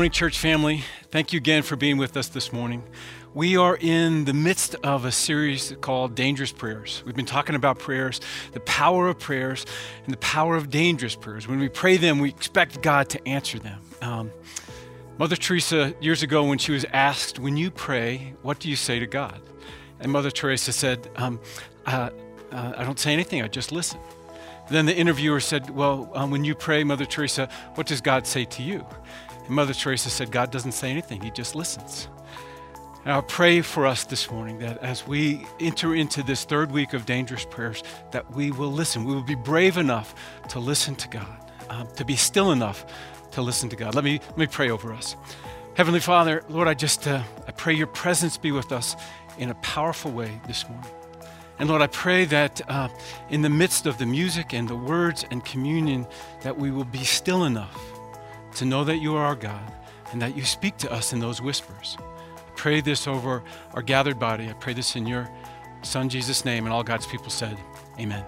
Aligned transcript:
Morning, 0.00 0.12
church 0.12 0.38
family. 0.38 0.82
Thank 1.10 1.34
you 1.34 1.36
again 1.36 1.62
for 1.62 1.76
being 1.76 1.98
with 1.98 2.16
us 2.16 2.28
this 2.28 2.54
morning. 2.54 2.82
We 3.34 3.58
are 3.58 3.76
in 3.76 4.24
the 4.24 4.32
midst 4.32 4.74
of 4.76 5.04
a 5.04 5.12
series 5.12 5.74
called 5.82 6.14
Dangerous 6.14 6.52
Prayers. 6.52 7.02
We've 7.04 7.14
been 7.14 7.26
talking 7.26 7.54
about 7.54 7.78
prayers, 7.78 8.18
the 8.52 8.60
power 8.60 9.08
of 9.08 9.18
prayers, 9.18 9.66
and 10.04 10.10
the 10.14 10.16
power 10.16 10.56
of 10.56 10.70
dangerous 10.70 11.14
prayers. 11.14 11.46
When 11.46 11.60
we 11.60 11.68
pray 11.68 11.98
them, 11.98 12.18
we 12.18 12.30
expect 12.30 12.80
God 12.80 13.10
to 13.10 13.28
answer 13.28 13.58
them. 13.58 13.82
Um, 14.00 14.30
Mother 15.18 15.36
Teresa, 15.36 15.94
years 16.00 16.22
ago, 16.22 16.44
when 16.44 16.56
she 16.56 16.72
was 16.72 16.86
asked, 16.94 17.38
When 17.38 17.58
you 17.58 17.70
pray, 17.70 18.32
what 18.40 18.58
do 18.58 18.70
you 18.70 18.76
say 18.76 19.00
to 19.00 19.06
God? 19.06 19.38
And 20.00 20.10
Mother 20.10 20.30
Teresa 20.30 20.72
said, 20.72 21.10
um, 21.16 21.38
uh, 21.84 22.08
uh, 22.50 22.72
I 22.74 22.84
don't 22.84 22.98
say 22.98 23.12
anything, 23.12 23.42
I 23.42 23.48
just 23.48 23.70
listen. 23.70 24.00
Then 24.70 24.86
the 24.86 24.96
interviewer 24.96 25.40
said, 25.40 25.68
Well, 25.68 26.10
um, 26.14 26.30
when 26.30 26.42
you 26.42 26.54
pray, 26.54 26.84
Mother 26.84 27.04
Teresa, 27.04 27.50
what 27.74 27.86
does 27.86 28.00
God 28.00 28.26
say 28.26 28.46
to 28.46 28.62
you? 28.62 28.86
Mother 29.50 29.74
Teresa 29.74 30.10
said, 30.10 30.30
God 30.30 30.50
doesn't 30.50 30.72
say 30.72 30.90
anything, 30.90 31.20
He 31.20 31.30
just 31.30 31.54
listens. 31.54 32.08
And 33.04 33.12
I'll 33.14 33.22
pray 33.22 33.62
for 33.62 33.86
us 33.86 34.04
this 34.04 34.30
morning 34.30 34.58
that 34.58 34.78
as 34.78 35.06
we 35.06 35.46
enter 35.58 35.94
into 35.94 36.22
this 36.22 36.44
third 36.44 36.70
week 36.70 36.92
of 36.92 37.06
dangerous 37.06 37.46
prayers, 37.46 37.82
that 38.12 38.34
we 38.34 38.50
will 38.50 38.70
listen. 38.70 39.04
We 39.04 39.14
will 39.14 39.22
be 39.22 39.34
brave 39.34 39.78
enough 39.78 40.14
to 40.50 40.58
listen 40.58 40.94
to 40.96 41.08
God, 41.08 41.50
um, 41.70 41.88
to 41.96 42.04
be 42.04 42.16
still 42.16 42.52
enough 42.52 42.84
to 43.32 43.42
listen 43.42 43.70
to 43.70 43.76
God. 43.76 43.94
Let 43.94 44.04
me, 44.04 44.20
let 44.28 44.38
me 44.38 44.46
pray 44.46 44.70
over 44.70 44.92
us. 44.92 45.16
Heavenly 45.74 46.00
Father, 46.00 46.42
Lord, 46.50 46.68
I 46.68 46.74
just 46.74 47.06
uh, 47.06 47.22
I 47.46 47.52
pray 47.52 47.72
your 47.72 47.86
presence 47.86 48.36
be 48.36 48.52
with 48.52 48.70
us 48.70 48.96
in 49.38 49.48
a 49.48 49.54
powerful 49.56 50.10
way 50.10 50.40
this 50.46 50.68
morning. 50.68 50.90
And 51.58 51.68
Lord, 51.68 51.80
I 51.80 51.86
pray 51.86 52.26
that 52.26 52.60
uh, 52.68 52.88
in 53.30 53.42
the 53.42 53.50
midst 53.50 53.86
of 53.86 53.96
the 53.96 54.06
music 54.06 54.52
and 54.52 54.68
the 54.68 54.76
words 54.76 55.24
and 55.30 55.44
communion, 55.44 56.06
that 56.42 56.58
we 56.58 56.70
will 56.70 56.84
be 56.84 57.04
still 57.04 57.44
enough 57.44 57.89
to 58.56 58.64
know 58.64 58.84
that 58.84 58.98
you 58.98 59.16
are 59.16 59.24
our 59.24 59.36
God 59.36 59.72
and 60.12 60.20
that 60.22 60.36
you 60.36 60.44
speak 60.44 60.76
to 60.78 60.92
us 60.92 61.12
in 61.12 61.20
those 61.20 61.40
whispers. 61.40 61.96
I 62.00 62.50
pray 62.56 62.80
this 62.80 63.06
over 63.06 63.42
our 63.74 63.82
gathered 63.82 64.18
body. 64.18 64.48
I 64.48 64.52
pray 64.54 64.72
this 64.72 64.96
in 64.96 65.06
your 65.06 65.30
Son, 65.82 66.08
Jesus' 66.08 66.44
name, 66.44 66.66
and 66.66 66.72
all 66.72 66.82
God's 66.82 67.06
people 67.06 67.30
said, 67.30 67.56
Amen. 67.98 68.24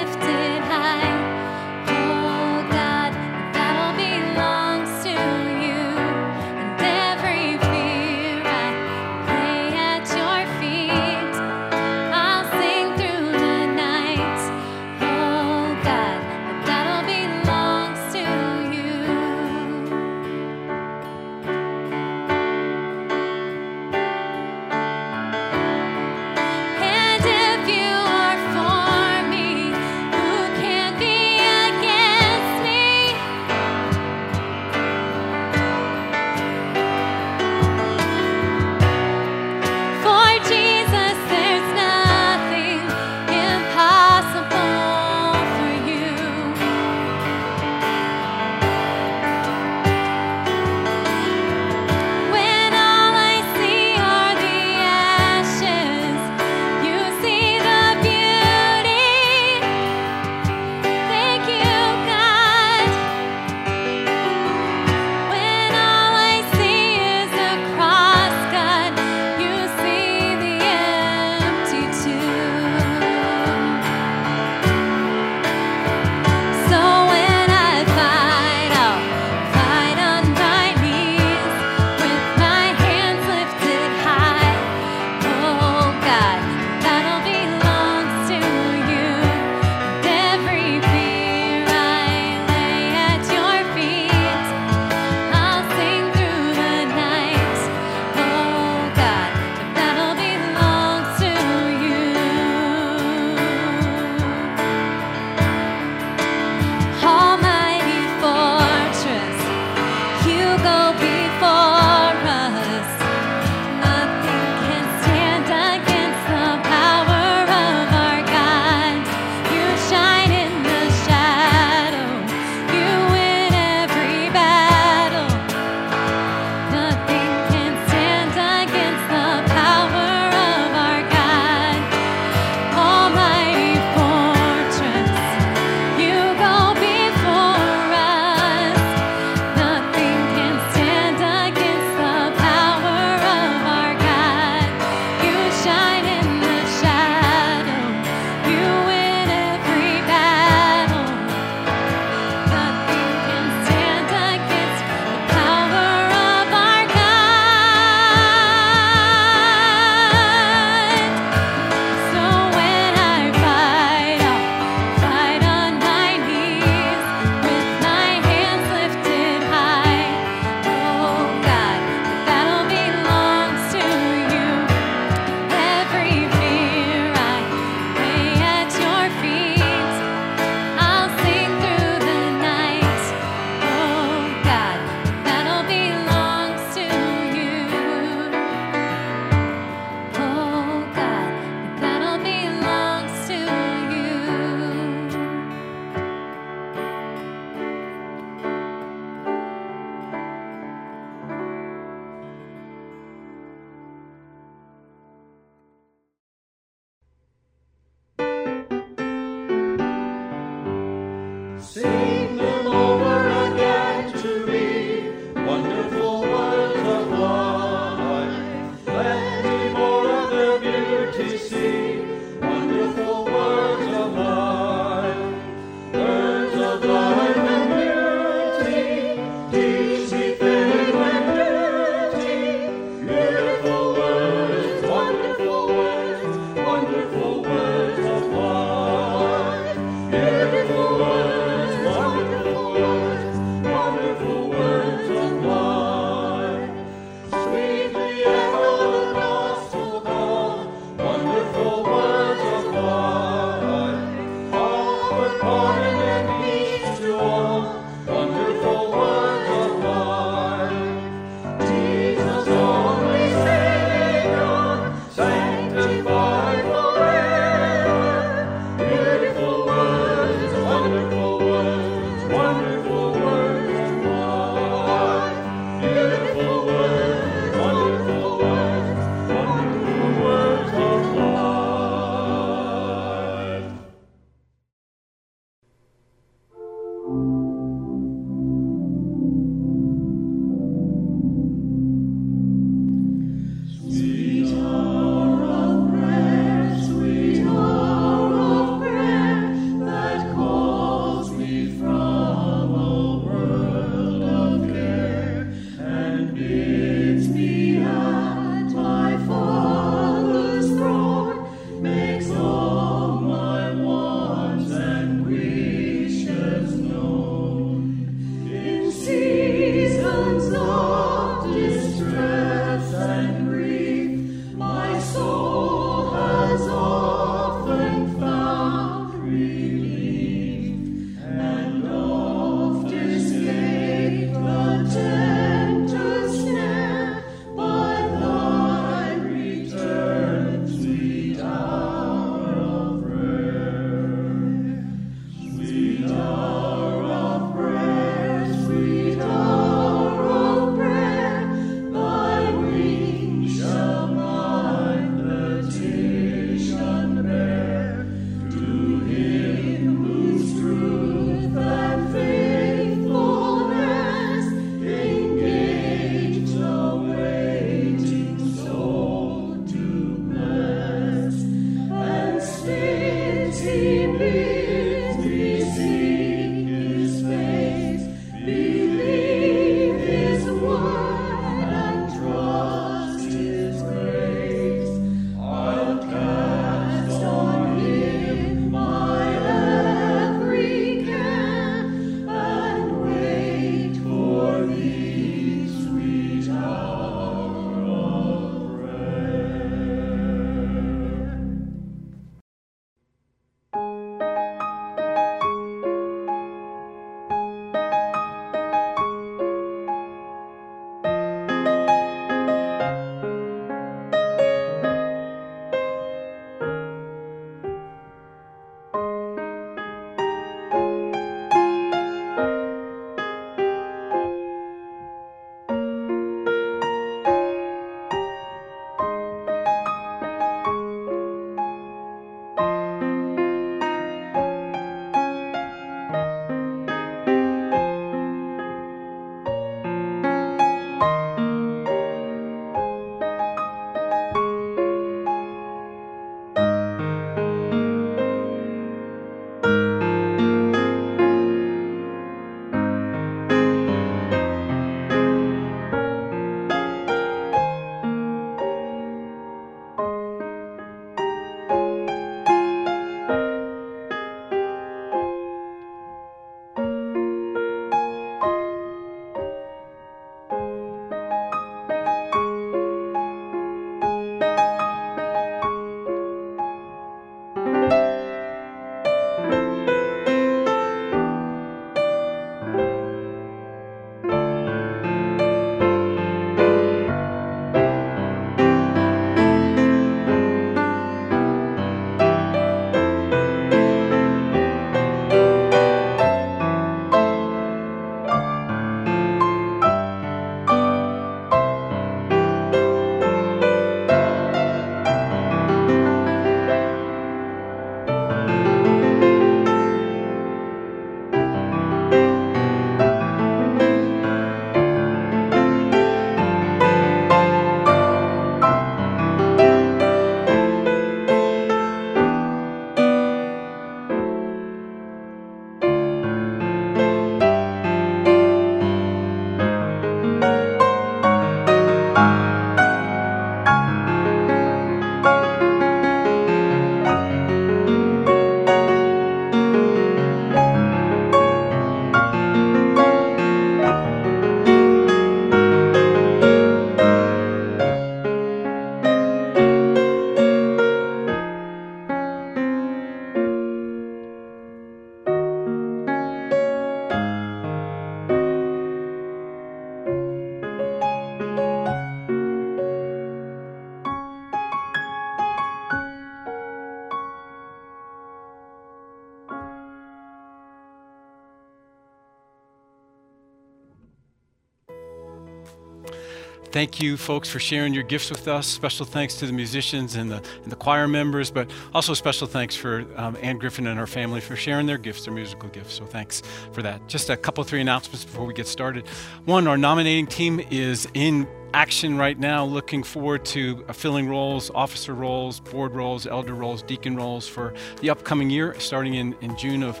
Thank 576.74 577.00
you, 577.00 577.16
folks, 577.16 577.48
for 577.48 577.60
sharing 577.60 577.94
your 577.94 578.02
gifts 578.02 578.30
with 578.30 578.48
us. 578.48 578.66
Special 578.66 579.06
thanks 579.06 579.36
to 579.36 579.46
the 579.46 579.52
musicians 579.52 580.16
and 580.16 580.28
the, 580.28 580.42
and 580.64 580.72
the 580.72 580.76
choir 580.76 581.06
members, 581.06 581.48
but 581.48 581.70
also 581.94 582.14
special 582.14 582.48
thanks 582.48 582.74
for 582.74 583.06
um, 583.14 583.36
Ann 583.40 583.58
Griffin 583.58 583.86
and 583.86 583.96
her 583.96 584.08
family 584.08 584.40
for 584.40 584.56
sharing 584.56 584.84
their 584.84 584.98
gifts, 584.98 585.24
their 585.24 585.32
musical 585.32 585.68
gifts. 585.68 585.94
So 585.94 586.04
thanks 586.04 586.42
for 586.72 586.82
that. 586.82 587.06
Just 587.06 587.30
a 587.30 587.36
couple, 587.36 587.62
three 587.62 587.80
announcements 587.80 588.24
before 588.24 588.44
we 588.44 588.54
get 588.54 588.66
started. 588.66 589.06
One, 589.44 589.68
our 589.68 589.76
nominating 589.76 590.26
team 590.26 590.58
is 590.68 591.06
in 591.14 591.46
action 591.74 592.18
right 592.18 592.40
now, 592.40 592.64
looking 592.64 593.04
forward 593.04 593.44
to 593.44 593.84
filling 593.92 594.28
roles, 594.28 594.72
officer 594.74 595.14
roles, 595.14 595.60
board 595.60 595.94
roles, 595.94 596.26
elder 596.26 596.54
roles, 596.54 596.82
deacon 596.82 597.14
roles 597.14 597.46
for 597.46 597.72
the 598.00 598.10
upcoming 598.10 598.50
year, 598.50 598.74
starting 598.80 599.14
in, 599.14 599.36
in 599.42 599.56
June 599.56 599.84
of 599.84 600.00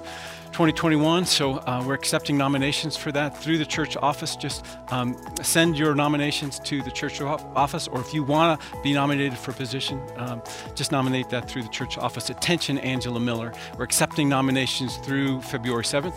2021. 0.54 1.26
So 1.26 1.54
uh, 1.54 1.82
we're 1.84 1.94
accepting 1.94 2.38
nominations 2.38 2.96
for 2.96 3.10
that 3.10 3.36
through 3.36 3.58
the 3.58 3.66
church 3.66 3.96
office. 3.96 4.36
Just 4.36 4.64
um, 4.92 5.20
send 5.42 5.76
your 5.76 5.96
nominations 5.96 6.60
to 6.60 6.80
the 6.80 6.92
church 6.92 7.20
office, 7.20 7.88
or 7.88 8.00
if 8.00 8.14
you 8.14 8.22
want 8.22 8.60
to 8.60 8.80
be 8.80 8.92
nominated 8.92 9.36
for 9.36 9.50
a 9.50 9.54
position, 9.54 10.00
um, 10.16 10.40
just 10.76 10.92
nominate 10.92 11.28
that 11.30 11.48
through 11.50 11.62
the 11.62 11.68
church 11.70 11.98
office. 11.98 12.30
Attention, 12.30 12.78
Angela 12.78 13.18
Miller. 13.18 13.52
We're 13.76 13.84
accepting 13.84 14.28
nominations 14.28 14.96
through 14.98 15.40
February 15.40 15.82
7th. 15.82 16.14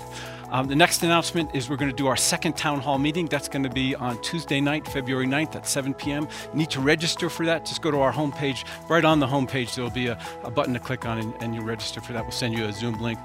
Um, 0.50 0.67
the 0.67 0.75
next 0.75 1.03
announcement 1.03 1.53
is 1.53 1.70
we're 1.70 1.75
going 1.75 1.91
to 1.91 1.96
do 1.96 2.08
our 2.08 2.15
second 2.15 2.56
town 2.56 2.79
hall 2.79 2.98
meeting. 2.98 3.25
That's 3.25 3.50
going 3.50 3.63
to 3.63 3.70
be 3.70 3.96
on 3.96 4.22
Tuesday 4.22 4.62
night, 4.62 4.88
February 4.88 5.25
9th 5.25 5.56
at 5.56 5.67
7 5.67 5.94
p.m. 5.94 6.27
You 6.53 6.60
need 6.60 6.70
to 6.70 6.79
register 6.79 7.29
for 7.29 7.46
that. 7.48 7.65
Just 7.65 7.82
go 7.82 7.91
to 7.91 8.00
our 8.00 8.13
homepage. 8.13 8.65
Right 8.88 9.03
on 9.03 9.20
the 9.20 9.27
homepage, 9.27 9.75
there'll 9.75 9.89
be 9.89 10.08
a, 10.08 10.17
a 10.44 10.51
button 10.51 10.74
to 10.74 10.79
click 10.79 11.06
on 11.06 11.17
and, 11.17 11.34
and 11.41 11.53
you'll 11.53 11.65
register 11.65 12.00
for 12.00 12.13
that. 12.13 12.24
We'll 12.24 12.32
send 12.32 12.53
you 12.53 12.65
a 12.65 12.72
Zoom 12.72 13.01
link. 13.01 13.20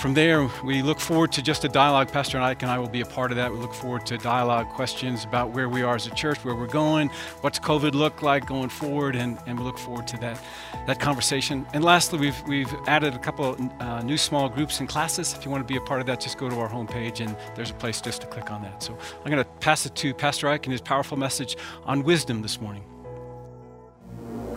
From 0.00 0.14
there, 0.14 0.50
we 0.64 0.82
look 0.82 0.98
forward 0.98 1.30
to 1.32 1.42
just 1.42 1.64
a 1.64 1.68
dialogue. 1.68 2.10
Pastor 2.10 2.40
Ike 2.40 2.62
and 2.62 2.70
I 2.70 2.78
will 2.78 2.88
be 2.88 3.02
a 3.02 3.06
part 3.06 3.30
of 3.30 3.36
that. 3.36 3.52
We 3.52 3.58
look 3.58 3.72
forward 3.72 4.04
to 4.06 4.18
dialogue 4.18 4.68
questions 4.70 5.24
about 5.24 5.50
where 5.50 5.68
we 5.68 5.82
are 5.82 5.94
as 5.94 6.06
a 6.06 6.10
church, 6.10 6.44
where 6.44 6.56
we're 6.56 6.66
going, 6.66 7.08
what's 7.42 7.58
COVID 7.60 7.92
look 7.92 8.20
like 8.20 8.46
going 8.46 8.68
forward, 8.68 9.14
and, 9.14 9.38
and 9.46 9.58
we 9.58 9.64
look 9.64 9.78
forward 9.78 10.08
to 10.08 10.16
that, 10.18 10.42
that 10.86 10.98
conversation. 10.98 11.66
And 11.72 11.84
lastly, 11.84 12.18
we've, 12.18 12.42
we've 12.48 12.74
added 12.88 13.14
a 13.14 13.18
couple 13.18 13.56
uh, 13.78 14.02
new 14.02 14.16
small 14.16 14.48
groups 14.48 14.80
and 14.80 14.88
classes. 14.88 15.34
If 15.34 15.44
you 15.44 15.50
want 15.50 15.66
to 15.66 15.72
be 15.72 15.78
a 15.78 15.84
part 15.84 16.00
of 16.00 16.06
that, 16.08 16.20
just 16.20 16.36
go 16.36 16.48
to 16.48 16.56
our 16.56 16.68
homepage 16.68 17.20
and 17.20 17.36
there's 17.54 17.70
a 17.70 17.74
place 17.74 18.00
just 18.00 18.22
to 18.22 18.26
click 18.26 18.50
on 18.50 18.60
that. 18.62 18.82
So 18.82 18.98
I'm 19.24 19.30
going 19.30 19.44
to 19.44 19.50
pass 19.60 19.86
it 19.86 19.94
to 19.96 20.14
Pastor 20.14 20.48
Ike 20.48 20.66
and 20.66 20.72
his 20.72 20.80
powerful 20.80 21.16
message 21.16 21.56
on 21.84 22.02
wisdom 22.02 22.42
this 22.42 22.60
morning. 22.60 22.84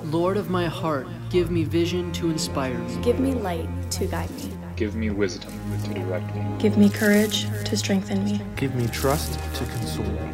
Lord 0.05 0.37
of 0.37 0.49
my 0.49 0.65
heart, 0.65 1.07
give 1.29 1.51
me 1.51 1.63
vision 1.63 2.11
to 2.13 2.29
inspire 2.29 2.77
me. 2.77 3.01
Give 3.03 3.19
me 3.19 3.33
light 3.33 3.69
to 3.91 4.05
guide 4.05 4.31
me. 4.31 4.64
Give 4.75 4.93
me 4.93 5.09
wisdom 5.09 5.53
to 5.85 5.93
direct 5.93 6.35
me. 6.35 6.45
Give 6.59 6.77
me 6.77 6.89
courage 6.89 7.45
to 7.63 7.77
strengthen 7.77 8.25
me. 8.25 8.41
Give 8.57 8.75
me 8.75 8.87
trust 8.87 9.39
to 9.55 9.65
console 9.65 10.03
me. 10.03 10.33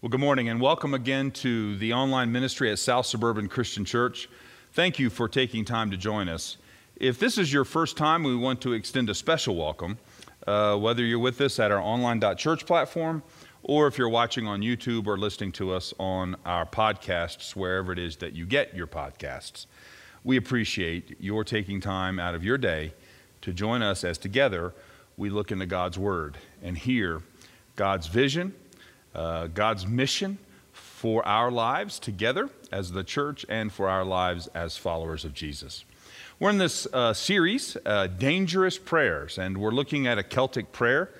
Well, 0.00 0.08
good 0.08 0.20
morning 0.20 0.48
and 0.48 0.62
welcome 0.62 0.94
again 0.94 1.30
to 1.32 1.76
the 1.76 1.92
online 1.92 2.32
ministry 2.32 2.72
at 2.72 2.78
South 2.78 3.04
Suburban 3.04 3.48
Christian 3.48 3.84
Church. 3.84 4.30
Thank 4.72 4.98
you 4.98 5.10
for 5.10 5.28
taking 5.28 5.66
time 5.66 5.90
to 5.90 5.98
join 5.98 6.30
us. 6.30 6.56
If 6.96 7.18
this 7.18 7.36
is 7.36 7.52
your 7.52 7.66
first 7.66 7.98
time, 7.98 8.22
we 8.22 8.34
want 8.34 8.62
to 8.62 8.72
extend 8.72 9.10
a 9.10 9.14
special 9.14 9.56
welcome. 9.56 9.98
Uh, 10.46 10.78
whether 10.78 11.04
you're 11.04 11.18
with 11.18 11.38
us 11.42 11.58
at 11.58 11.70
our 11.70 11.80
online.church 11.80 12.64
platform 12.64 13.22
or 13.68 13.86
if 13.86 13.98
you're 13.98 14.08
watching 14.08 14.46
on 14.46 14.62
YouTube 14.62 15.06
or 15.06 15.18
listening 15.18 15.52
to 15.52 15.72
us 15.74 15.92
on 16.00 16.34
our 16.46 16.64
podcasts, 16.64 17.54
wherever 17.54 17.92
it 17.92 17.98
is 17.98 18.16
that 18.16 18.32
you 18.32 18.46
get 18.46 18.74
your 18.74 18.86
podcasts. 18.86 19.66
We 20.24 20.38
appreciate 20.38 21.20
your 21.20 21.44
taking 21.44 21.78
time 21.78 22.18
out 22.18 22.34
of 22.34 22.42
your 22.42 22.56
day 22.56 22.94
to 23.42 23.52
join 23.52 23.82
us 23.82 24.04
as 24.04 24.16
together 24.16 24.72
we 25.18 25.28
look 25.28 25.52
into 25.52 25.66
God's 25.66 25.98
Word 25.98 26.38
and 26.62 26.78
hear 26.78 27.20
God's 27.76 28.06
vision, 28.06 28.54
uh, 29.14 29.48
God's 29.48 29.86
mission 29.86 30.38
for 30.72 31.24
our 31.26 31.50
lives 31.50 31.98
together 31.98 32.48
as 32.72 32.92
the 32.92 33.04
church 33.04 33.44
and 33.50 33.70
for 33.70 33.86
our 33.86 34.04
lives 34.04 34.46
as 34.54 34.78
followers 34.78 35.26
of 35.26 35.34
Jesus. 35.34 35.84
We're 36.40 36.50
in 36.50 36.58
this 36.58 36.86
uh, 36.90 37.12
series, 37.12 37.76
uh, 37.84 38.06
Dangerous 38.06 38.78
Prayers, 38.78 39.36
and 39.36 39.58
we're 39.58 39.72
looking 39.72 40.06
at 40.06 40.16
a 40.16 40.22
Celtic 40.22 40.72
prayer 40.72 41.10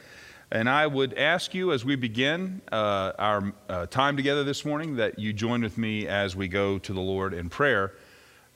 and 0.50 0.68
I 0.68 0.86
would 0.86 1.14
ask 1.18 1.52
you 1.52 1.72
as 1.72 1.84
we 1.84 1.94
begin 1.94 2.62
uh, 2.72 3.12
our 3.18 3.52
uh, 3.68 3.86
time 3.86 4.16
together 4.16 4.44
this 4.44 4.64
morning 4.64 4.96
that 4.96 5.18
you 5.18 5.32
join 5.32 5.60
with 5.60 5.76
me 5.76 6.06
as 6.06 6.34
we 6.34 6.48
go 6.48 6.78
to 6.78 6.92
the 6.92 7.00
Lord 7.00 7.34
in 7.34 7.50
prayer, 7.50 7.92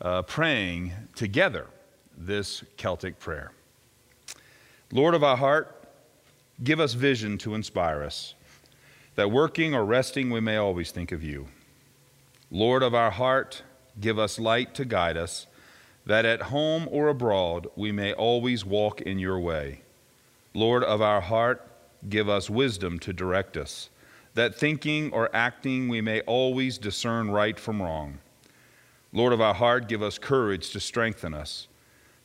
uh, 0.00 0.22
praying 0.22 0.92
together 1.14 1.66
this 2.16 2.64
Celtic 2.78 3.18
prayer. 3.18 3.52
Lord 4.90 5.14
of 5.14 5.22
our 5.22 5.36
heart, 5.36 5.84
give 6.64 6.80
us 6.80 6.94
vision 6.94 7.36
to 7.38 7.54
inspire 7.54 8.02
us, 8.02 8.34
that 9.14 9.30
working 9.30 9.74
or 9.74 9.84
resting 9.84 10.30
we 10.30 10.40
may 10.40 10.56
always 10.56 10.90
think 10.92 11.12
of 11.12 11.22
you. 11.22 11.48
Lord 12.50 12.82
of 12.82 12.94
our 12.94 13.10
heart, 13.10 13.62
give 14.00 14.18
us 14.18 14.38
light 14.38 14.74
to 14.76 14.86
guide 14.86 15.18
us, 15.18 15.46
that 16.06 16.24
at 16.24 16.42
home 16.42 16.88
or 16.90 17.08
abroad 17.08 17.66
we 17.76 17.92
may 17.92 18.14
always 18.14 18.64
walk 18.64 19.02
in 19.02 19.18
your 19.18 19.38
way. 19.38 19.82
Lord 20.54 20.84
of 20.84 21.00
our 21.02 21.20
heart, 21.20 21.66
give 22.08 22.28
us 22.28 22.50
wisdom 22.50 22.98
to 23.00 23.12
direct 23.12 23.56
us, 23.56 23.90
that 24.34 24.54
thinking 24.54 25.12
or 25.12 25.34
acting 25.34 25.88
we 25.88 26.00
may 26.00 26.20
always 26.22 26.78
discern 26.78 27.30
right 27.30 27.58
from 27.58 27.82
wrong. 27.82 28.18
Lord 29.12 29.32
of 29.32 29.40
our 29.40 29.54
heart, 29.54 29.88
give 29.88 30.02
us 30.02 30.18
courage 30.18 30.70
to 30.70 30.80
strengthen 30.80 31.34
us, 31.34 31.68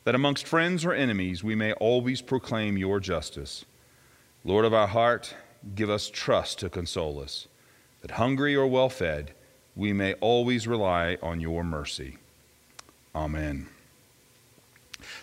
that 0.04 0.14
amongst 0.14 0.46
friends 0.46 0.84
or 0.84 0.92
enemies 0.92 1.44
we 1.44 1.54
may 1.54 1.72
always 1.74 2.22
proclaim 2.22 2.78
your 2.78 2.98
justice. 2.98 3.64
Lord 4.44 4.64
of 4.64 4.72
our 4.72 4.86
heart, 4.86 5.34
give 5.74 5.90
us 5.90 6.08
trust 6.08 6.60
to 6.60 6.70
console 6.70 7.20
us, 7.20 7.46
that 8.00 8.12
hungry 8.12 8.56
or 8.56 8.66
well 8.66 8.88
fed, 8.88 9.32
we 9.76 9.92
may 9.92 10.14
always 10.14 10.66
rely 10.66 11.18
on 11.22 11.40
your 11.40 11.62
mercy. 11.62 12.16
Amen. 13.14 13.68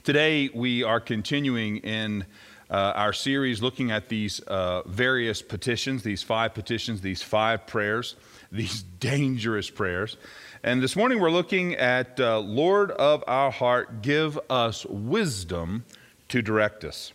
Today 0.03 0.49
we 0.53 0.83
are 0.83 0.99
continuing 0.99 1.77
in 1.77 2.25
uh, 2.69 2.93
our 2.95 3.13
series 3.13 3.61
looking 3.61 3.91
at 3.91 4.09
these 4.09 4.39
uh, 4.41 4.81
various 4.87 5.41
petitions, 5.41 6.03
these 6.03 6.23
five 6.23 6.53
petitions, 6.53 7.01
these 7.01 7.21
five 7.21 7.67
prayers, 7.67 8.15
these 8.51 8.83
dangerous 8.83 9.69
prayers. 9.69 10.17
And 10.63 10.81
this 10.81 10.95
morning 10.95 11.19
we're 11.19 11.29
looking 11.29 11.75
at 11.75 12.19
uh, 12.19 12.39
Lord 12.39 12.91
of 12.91 13.23
our 13.27 13.51
heart, 13.51 14.01
give 14.01 14.39
us 14.49 14.85
wisdom 14.85 15.85
to 16.29 16.41
direct 16.41 16.83
us. 16.83 17.13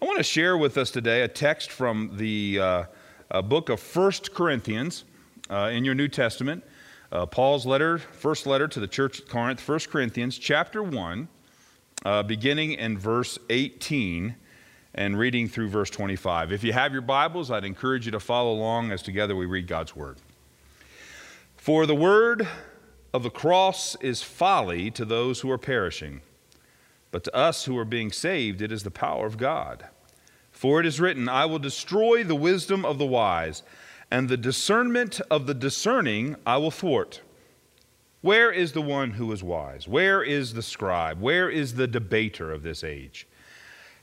I 0.00 0.04
want 0.04 0.18
to 0.18 0.24
share 0.24 0.56
with 0.56 0.78
us 0.78 0.90
today 0.90 1.22
a 1.22 1.28
text 1.28 1.70
from 1.70 2.16
the 2.16 2.58
uh, 3.30 3.42
book 3.42 3.68
of 3.68 3.80
First 3.80 4.32
Corinthians 4.32 5.04
uh, 5.50 5.70
in 5.72 5.84
your 5.84 5.94
New 5.94 6.08
Testament. 6.08 6.64
Uh, 7.10 7.26
Paul's 7.26 7.66
letter, 7.66 7.98
first 7.98 8.46
letter 8.46 8.68
to 8.68 8.80
the 8.80 8.86
church 8.86 9.20
at 9.20 9.28
Corinth, 9.28 9.66
1 9.66 9.80
Corinthians 9.90 10.38
chapter 10.38 10.82
1, 10.82 11.28
beginning 12.26 12.72
in 12.72 12.96
verse 12.96 13.38
18 13.50 14.34
and 14.94 15.18
reading 15.18 15.48
through 15.48 15.68
verse 15.68 15.90
25. 15.90 16.52
If 16.52 16.64
you 16.64 16.72
have 16.72 16.92
your 16.92 17.02
Bibles, 17.02 17.50
I'd 17.50 17.64
encourage 17.64 18.06
you 18.06 18.12
to 18.12 18.20
follow 18.20 18.52
along 18.52 18.90
as 18.90 19.02
together 19.02 19.36
we 19.36 19.46
read 19.46 19.66
God's 19.66 19.94
Word. 19.94 20.18
For 21.56 21.86
the 21.86 21.94
word 21.94 22.48
of 23.12 23.22
the 23.22 23.30
cross 23.30 23.94
is 23.96 24.22
folly 24.22 24.90
to 24.92 25.04
those 25.04 25.40
who 25.40 25.50
are 25.50 25.58
perishing, 25.58 26.22
but 27.10 27.24
to 27.24 27.36
us 27.36 27.64
who 27.64 27.76
are 27.76 27.84
being 27.84 28.12
saved, 28.12 28.62
it 28.62 28.72
is 28.72 28.82
the 28.82 28.90
power 28.90 29.26
of 29.26 29.36
God. 29.36 29.86
For 30.50 30.80
it 30.80 30.86
is 30.86 31.00
written, 31.00 31.28
I 31.28 31.44
will 31.44 31.58
destroy 31.58 32.24
the 32.24 32.34
wisdom 32.34 32.84
of 32.84 32.98
the 32.98 33.06
wise, 33.06 33.62
and 34.10 34.28
the 34.28 34.36
discernment 34.36 35.20
of 35.30 35.46
the 35.46 35.54
discerning 35.54 36.36
I 36.46 36.56
will 36.56 36.70
thwart. 36.70 37.20
Where 38.20 38.50
is 38.50 38.72
the 38.72 38.82
one 38.82 39.12
who 39.12 39.30
is 39.32 39.42
wise? 39.42 39.86
Where 39.86 40.22
is 40.22 40.54
the 40.54 40.62
scribe? 40.62 41.20
Where 41.20 41.48
is 41.48 41.74
the 41.74 41.86
debater 41.86 42.50
of 42.50 42.62
this 42.62 42.82
age? 42.82 43.26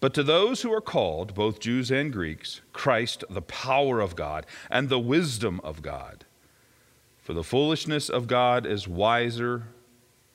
But 0.00 0.12
to 0.14 0.22
those 0.22 0.62
who 0.62 0.72
are 0.72 0.80
called, 0.80 1.34
both 1.34 1.58
Jews 1.58 1.90
and 1.90 2.12
Greeks, 2.12 2.60
Christ, 2.72 3.24
the 3.30 3.42
power 3.42 4.00
of 4.00 4.14
God 4.14 4.46
and 4.70 4.88
the 4.88 4.98
wisdom 4.98 5.60
of 5.64 5.82
God. 5.82 6.24
For 7.22 7.32
the 7.32 7.42
foolishness 7.42 8.08
of 8.08 8.26
God 8.26 8.66
is 8.66 8.86
wiser 8.86 9.64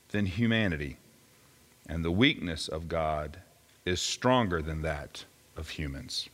than 0.10 0.26
humanity, 0.26 0.97
and 1.88 2.04
the 2.04 2.12
weakness 2.12 2.67
of 2.67 2.89
God 2.89 3.38
is 3.86 4.02
stronger 4.02 4.62
than 4.62 4.82
that 4.82 5.26
of 5.56 5.69
humans. 5.69 6.28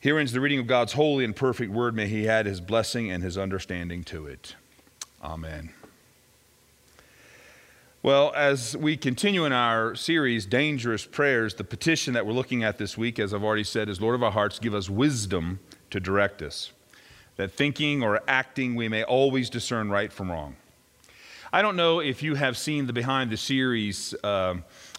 Here 0.00 0.18
ends 0.18 0.32
the 0.32 0.40
reading 0.40 0.58
of 0.58 0.66
God's 0.66 0.94
holy 0.94 1.24
and 1.24 1.34
perfect 1.34 1.70
word. 1.70 1.94
May 1.94 2.08
He 2.08 2.28
add 2.28 2.46
His 2.46 2.60
blessing 2.60 3.10
and 3.10 3.22
His 3.22 3.38
understanding 3.38 4.04
to 4.04 4.26
it. 4.26 4.56
Amen. 5.22 5.72
Well, 8.04 8.34
as 8.36 8.76
we 8.76 8.98
continue 8.98 9.46
in 9.46 9.52
our 9.52 9.94
series, 9.94 10.44
Dangerous 10.44 11.06
Prayers, 11.06 11.54
the 11.54 11.64
petition 11.64 12.12
that 12.12 12.26
we're 12.26 12.34
looking 12.34 12.62
at 12.62 12.76
this 12.76 12.98
week, 12.98 13.18
as 13.18 13.32
I've 13.32 13.42
already 13.42 13.64
said, 13.64 13.88
is 13.88 13.98
Lord 13.98 14.14
of 14.14 14.22
our 14.22 14.30
hearts, 14.30 14.58
give 14.58 14.74
us 14.74 14.90
wisdom 14.90 15.58
to 15.88 16.00
direct 16.00 16.42
us. 16.42 16.74
That 17.36 17.52
thinking 17.52 18.02
or 18.02 18.20
acting, 18.28 18.74
we 18.74 18.90
may 18.90 19.04
always 19.04 19.48
discern 19.48 19.88
right 19.88 20.12
from 20.12 20.30
wrong. 20.30 20.56
I 21.50 21.62
don't 21.62 21.76
know 21.76 22.00
if 22.00 22.22
you 22.22 22.34
have 22.34 22.58
seen 22.58 22.86
the 22.86 22.92
behind 22.92 23.30
the 23.30 23.38
series 23.38 24.14
uh, 24.22 24.56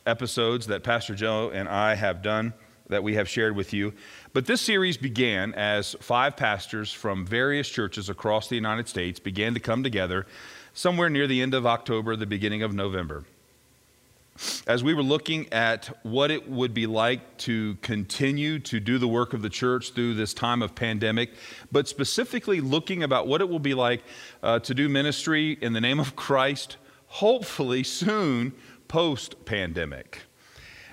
episodes 0.07 0.65
that 0.65 0.83
Pastor 0.83 1.13
Joe 1.13 1.51
and 1.51 1.69
I 1.69 1.93
have 1.93 2.23
done 2.23 2.55
that 2.87 3.03
we 3.03 3.13
have 3.13 3.29
shared 3.29 3.55
with 3.55 3.71
you. 3.71 3.93
But 4.33 4.47
this 4.47 4.61
series 4.61 4.97
began 4.97 5.53
as 5.53 5.95
five 6.01 6.35
pastors 6.35 6.91
from 6.91 7.25
various 7.25 7.69
churches 7.69 8.09
across 8.09 8.47
the 8.47 8.55
United 8.55 8.87
States 8.87 9.19
began 9.19 9.53
to 9.53 9.59
come 9.59 9.83
together 9.83 10.25
somewhere 10.75 11.09
near 11.09 11.25
the 11.25 11.41
end 11.41 11.53
of 11.53 11.65
October, 11.65 12.15
the 12.17 12.25
beginning 12.25 12.61
of 12.61 12.73
November. 12.73 13.23
As 14.67 14.83
we 14.83 14.93
were 14.93 15.01
looking 15.01 15.51
at 15.53 15.85
what 16.03 16.29
it 16.29 16.49
would 16.49 16.73
be 16.73 16.85
like 16.85 17.37
to 17.37 17.75
continue 17.81 18.59
to 18.59 18.81
do 18.81 18.97
the 18.97 19.07
work 19.07 19.33
of 19.33 19.41
the 19.41 19.49
church 19.49 19.93
through 19.93 20.15
this 20.15 20.33
time 20.33 20.61
of 20.61 20.75
pandemic, 20.75 21.31
but 21.71 21.87
specifically 21.87 22.59
looking 22.59 23.01
about 23.01 23.25
what 23.25 23.39
it 23.39 23.47
will 23.47 23.59
be 23.59 23.73
like 23.73 24.03
uh, 24.43 24.59
to 24.59 24.73
do 24.73 24.89
ministry 24.89 25.57
in 25.61 25.71
the 25.71 25.79
name 25.79 26.01
of 26.01 26.17
Christ, 26.17 26.75
hopefully 27.07 27.81
soon 27.81 28.51
post 28.89 29.45
pandemic. 29.45 30.23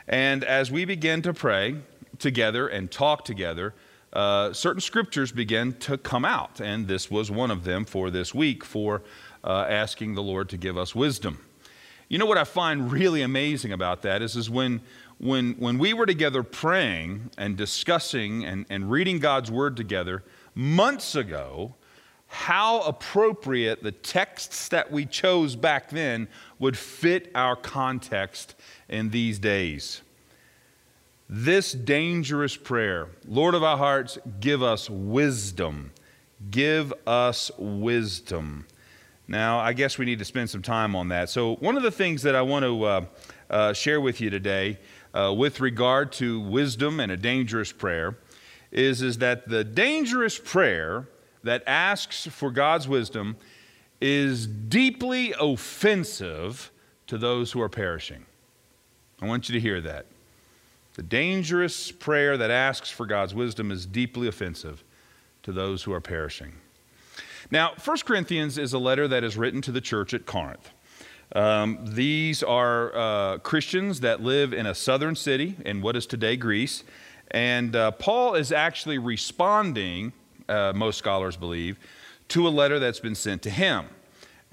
And 0.07 0.45
as 0.45 0.71
we 0.71 0.85
begin 0.85 1.23
to 1.23 1.35
pray 1.35 1.79
together 2.21 2.69
and 2.69 2.89
talk 2.89 3.25
together, 3.25 3.75
uh, 4.13 4.53
certain 4.53 4.81
scriptures 4.81 5.33
began 5.33 5.73
to 5.73 5.97
come 5.97 6.25
out, 6.25 6.61
and 6.61 6.87
this 6.87 7.11
was 7.11 7.31
one 7.31 7.51
of 7.51 7.65
them 7.65 7.85
for 7.85 8.11
this 8.11 8.35
week 8.35 8.63
for 8.63 9.03
uh, 9.45 9.67
asking 9.69 10.15
the 10.15 10.23
Lord 10.23 10.49
to 10.51 10.57
give 10.57 10.77
us 10.77 10.95
wisdom. 10.95 11.39
You 12.09 12.19
know 12.19 12.27
what 12.27 12.39
I 12.39 12.45
find 12.45 12.93
really 12.93 13.23
amazing 13.23 13.73
about 13.73 14.03
that 14.03 14.21
is, 14.23 14.37
is 14.37 14.51
when, 14.51 14.83
when, 15.19 15.55
when 15.55 15.79
we 15.79 15.95
were 15.95 16.07
together 16.07 16.43
praying 16.43 17.31
and 17.39 17.57
discussing 17.57 18.45
and, 18.45 18.67
and 18.69 18.91
reading 18.91 19.19
God's 19.19 19.51
word 19.51 19.77
together 19.77 20.23
months 20.55 21.15
ago, 21.15 21.75
how 22.29 22.81
appropriate 22.83 23.83
the 23.83 23.93
texts 23.93 24.69
that 24.69 24.91
we 24.91 25.07
chose 25.07 25.55
back 25.57 25.91
then 25.91 26.29
would 26.59 26.77
fit 26.79 27.31
our 27.35 27.57
context 27.57 28.55
in 28.89 29.11
these 29.11 29.39
days. 29.39 30.03
This 31.29 31.73
dangerous 31.73 32.57
prayer, 32.57 33.09
Lord 33.27 33.55
of 33.55 33.63
our 33.63 33.79
hearts, 33.79 34.19
give 34.41 34.63
us 34.63 34.91
wisdom. 34.91 35.93
Give 36.51 36.93
us 37.07 37.51
wisdom. 37.59 38.67
Now, 39.33 39.61
I 39.61 39.73
guess 39.73 39.97
we 39.97 40.05
need 40.05 40.19
to 40.19 40.27
spend 40.27 40.51
some 40.51 40.61
time 40.61 40.95
on 40.95 41.09
that. 41.09 41.31
So, 41.31 41.55
one 41.55 41.79
of 41.79 41.83
the 41.83 41.91
things 41.91 42.21
that 42.21 42.37
I 42.37 42.43
want 42.43 42.67
to 42.67 42.85
uh, 42.85 43.05
uh, 43.49 43.73
share 43.73 43.99
with 43.99 44.21
you 44.21 44.29
today 44.29 44.79
uh, 45.15 45.33
with 45.35 45.59
regard 45.59 46.13
to 46.13 46.39
wisdom 46.39 47.01
and 47.01 47.11
a 47.11 47.17
dangerous 47.17 47.73
prayer 47.73 48.19
is, 48.71 49.01
is 49.01 49.17
that 49.19 49.49
the 49.49 49.65
dangerous 49.65 50.39
prayer 50.39 51.09
that 51.45 51.63
asks 51.67 52.27
for 52.27 52.51
God's 52.51 52.87
wisdom 52.87 53.39
is 54.03 54.47
deeply 54.47 55.33
offensive 55.41 56.71
to 57.07 57.17
those 57.17 57.53
who 57.53 57.63
are 57.63 57.71
perishing. 57.71 58.27
I 59.23 59.29
want 59.29 59.49
you 59.49 59.55
to 59.55 59.61
hear 59.61 59.81
that. 59.81 60.05
The 60.93 61.03
dangerous 61.03 61.91
prayer 61.91 62.37
that 62.37 62.51
asks 62.51 62.91
for 62.91 63.07
God's 63.07 63.35
wisdom 63.35 63.71
is 63.71 63.87
deeply 63.87 64.29
offensive 64.29 64.85
to 65.43 65.53
those 65.53 65.85
who 65.85 65.95
are 65.95 66.03
perishing. 66.03 66.53
Now, 67.53 67.75
1 67.85 67.99
Corinthians 68.07 68.57
is 68.57 68.73
a 68.73 68.79
letter 68.79 69.07
that 69.07 69.23
is 69.23 69.37
written 69.37 69.61
to 69.61 69.73
the 69.73 69.83
church 69.83 70.15
at 70.15 70.25
Corinth. 70.25 70.71
Um, 71.37 71.81
these 71.83 72.43
are 72.43 72.97
uh, 72.97 73.39
Christians 73.41 74.01
that 74.01 74.23
live 74.23 74.55
in 74.55 74.65
a 74.65 74.75
southern 74.75 75.15
city 75.15 75.57
in 75.67 75.83
what 75.83 75.95
is 75.95 76.07
today 76.07 76.39
Greece. 76.39 76.83
And 77.31 77.77
uh, 77.77 77.91
Paul 77.91 78.37
is 78.37 78.53
actually 78.53 78.97
responding, 78.97 80.15
uh, 80.49 80.73
most 80.75 80.97
scholars 80.97 81.37
believe, 81.37 81.77
to 82.29 82.49
a 82.49 82.51
letter 82.51 82.79
that's 82.79 83.01
been 83.01 83.15
sent 83.15 83.43
to 83.43 83.51
him. 83.51 83.85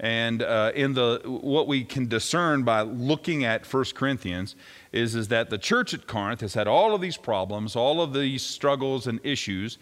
And 0.00 0.42
uh, 0.42 0.72
in 0.74 0.94
the 0.94 1.20
what 1.24 1.68
we 1.68 1.84
can 1.84 2.08
discern 2.08 2.62
by 2.62 2.80
looking 2.80 3.44
at 3.44 3.70
1 3.70 3.84
Corinthians 3.94 4.56
is, 4.92 5.14
is 5.14 5.28
that 5.28 5.50
the 5.50 5.58
church 5.58 5.92
at 5.92 6.06
Corinth 6.06 6.40
has 6.40 6.54
had 6.54 6.66
all 6.66 6.94
of 6.94 7.02
these 7.02 7.18
problems, 7.18 7.76
all 7.76 8.00
of 8.00 8.14
these 8.14 8.42
struggles 8.42 9.06
and 9.06 9.20
issues. 9.22 9.76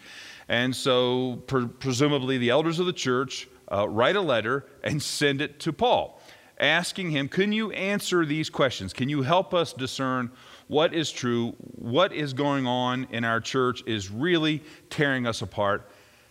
And 0.49 0.75
so, 0.75 1.41
pre- 1.47 1.67
presumably, 1.67 2.37
the 2.37 2.49
elders 2.49 2.79
of 2.79 2.85
the 2.85 2.93
church 2.93 3.47
uh, 3.71 3.87
write 3.87 4.17
a 4.17 4.21
letter 4.21 4.65
and 4.83 5.01
send 5.01 5.39
it 5.41 5.57
to 5.61 5.71
Paul, 5.71 6.21
asking 6.59 7.11
him, 7.11 7.29
Can 7.29 7.53
you 7.53 7.71
answer 7.71 8.25
these 8.25 8.49
questions? 8.49 8.91
Can 8.91 9.07
you 9.07 9.21
help 9.21 9.53
us 9.53 9.71
discern 9.71 10.31
what 10.67 10.93
is 10.93 11.13
true? 11.13 11.55
What 11.75 12.11
is 12.11 12.33
going 12.33 12.67
on 12.67 13.07
in 13.09 13.23
our 13.23 13.39
church 13.39 13.83
is 13.87 14.11
really 14.11 14.63
tearing 14.89 15.25
us 15.25 15.41
apart. 15.41 15.89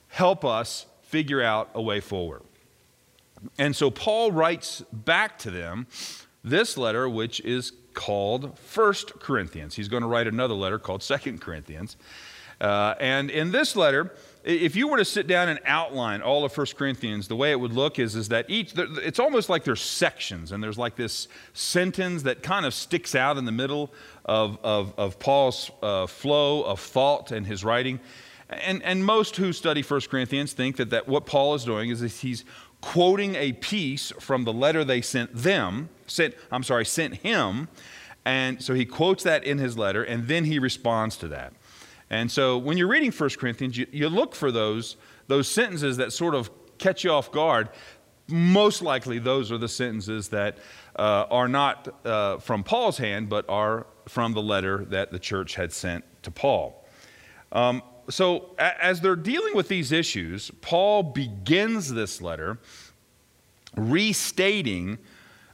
Help 0.08 0.44
us 0.44 0.84
figure 1.00 1.42
out 1.42 1.70
a 1.74 1.80
way 1.80 2.00
forward. 2.00 2.42
And 3.58 3.74
so 3.74 3.90
Paul 3.90 4.32
writes 4.32 4.82
back 4.92 5.38
to 5.40 5.50
them 5.50 5.86
this 6.44 6.76
letter, 6.76 7.08
which 7.08 7.40
is 7.40 7.72
called 7.94 8.58
First 8.58 9.18
Corinthians. 9.20 9.74
He's 9.74 9.88
going 9.88 10.02
to 10.02 10.08
write 10.08 10.26
another 10.26 10.54
letter 10.54 10.78
called 10.78 11.02
Second 11.02 11.40
Corinthians. 11.40 11.96
Uh, 12.60 12.94
and 12.98 13.30
in 13.30 13.52
this 13.52 13.76
letter, 13.76 14.12
if 14.44 14.74
you 14.74 14.88
were 14.88 14.98
to 14.98 15.04
sit 15.04 15.26
down 15.26 15.48
and 15.48 15.60
outline 15.64 16.22
all 16.22 16.44
of 16.44 16.52
First 16.52 16.76
Corinthians, 16.76 17.28
the 17.28 17.36
way 17.36 17.50
it 17.50 17.60
would 17.60 17.72
look 17.72 17.98
is, 17.98 18.16
is 18.16 18.28
that 18.28 18.48
each, 18.48 18.72
it's 18.76 19.18
almost 19.18 19.48
like 19.48 19.64
there's 19.64 19.80
sections, 19.80 20.52
and 20.52 20.62
there's 20.62 20.78
like 20.78 20.96
this 20.96 21.28
sentence 21.52 22.22
that 22.22 22.42
kind 22.42 22.66
of 22.66 22.74
sticks 22.74 23.14
out 23.14 23.36
in 23.36 23.44
the 23.44 23.52
middle 23.52 23.92
of, 24.24 24.58
of, 24.64 24.94
of 24.98 25.18
Paul's 25.18 25.70
uh, 25.82 26.06
flow 26.06 26.62
of 26.62 26.80
thought 26.80 27.30
and 27.30 27.46
his 27.46 27.64
writing. 27.64 28.00
And, 28.48 28.82
and 28.82 29.04
most 29.04 29.36
who 29.36 29.52
study 29.52 29.82
First 29.82 30.08
Corinthians 30.08 30.54
think 30.54 30.76
that, 30.76 30.90
that 30.90 31.06
what 31.06 31.26
Paul 31.26 31.54
is 31.54 31.64
doing 31.64 31.90
is 31.90 32.20
he's 32.20 32.44
quoting 32.80 33.34
a 33.34 33.52
piece 33.52 34.12
from 34.20 34.44
the 34.44 34.52
letter 34.52 34.84
they 34.84 35.00
sent 35.00 35.34
them, 35.34 35.88
sent, 36.06 36.34
I'm 36.50 36.62
sorry, 36.62 36.84
sent 36.84 37.16
him. 37.16 37.68
And 38.24 38.62
so 38.62 38.74
he 38.74 38.84
quotes 38.84 39.24
that 39.24 39.44
in 39.44 39.58
his 39.58 39.78
letter, 39.78 40.02
and 40.02 40.28
then 40.28 40.44
he 40.44 40.58
responds 40.58 41.16
to 41.18 41.28
that. 41.28 41.54
And 42.10 42.30
so 42.30 42.58
when 42.58 42.76
you're 42.76 42.88
reading 42.88 43.12
1 43.12 43.30
Corinthians, 43.38 43.76
you, 43.76 43.86
you 43.90 44.08
look 44.08 44.34
for 44.34 44.50
those, 44.50 44.96
those 45.26 45.48
sentences 45.48 45.96
that 45.98 46.12
sort 46.12 46.34
of 46.34 46.50
catch 46.78 47.04
you 47.04 47.10
off 47.10 47.32
guard. 47.32 47.68
Most 48.28 48.82
likely, 48.82 49.18
those 49.18 49.50
are 49.50 49.58
the 49.58 49.68
sentences 49.68 50.28
that 50.28 50.58
uh, 50.96 51.26
are 51.30 51.48
not 51.48 51.88
uh, 52.04 52.38
from 52.38 52.62
Paul's 52.62 52.98
hand, 52.98 53.28
but 53.28 53.48
are 53.48 53.86
from 54.06 54.32
the 54.32 54.42
letter 54.42 54.84
that 54.86 55.10
the 55.10 55.18
church 55.18 55.54
had 55.54 55.72
sent 55.72 56.04
to 56.22 56.30
Paul. 56.30 56.86
Um, 57.52 57.82
so, 58.10 58.54
as 58.58 59.00
they're 59.00 59.16
dealing 59.16 59.54
with 59.54 59.68
these 59.68 59.92
issues, 59.92 60.50
Paul 60.60 61.02
begins 61.02 61.92
this 61.92 62.22
letter 62.22 62.58
restating 63.76 64.98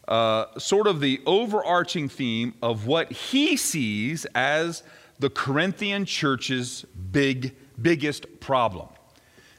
uh, 0.06 0.46
sort 0.58 0.86
of 0.86 1.00
the 1.00 1.20
overarching 1.26 2.08
theme 2.08 2.54
of 2.62 2.86
what 2.86 3.10
he 3.10 3.56
sees 3.56 4.24
as 4.34 4.82
the 5.18 5.30
Corinthian 5.30 6.04
church's 6.04 6.84
big, 7.10 7.54
biggest 7.80 8.40
problem. 8.40 8.88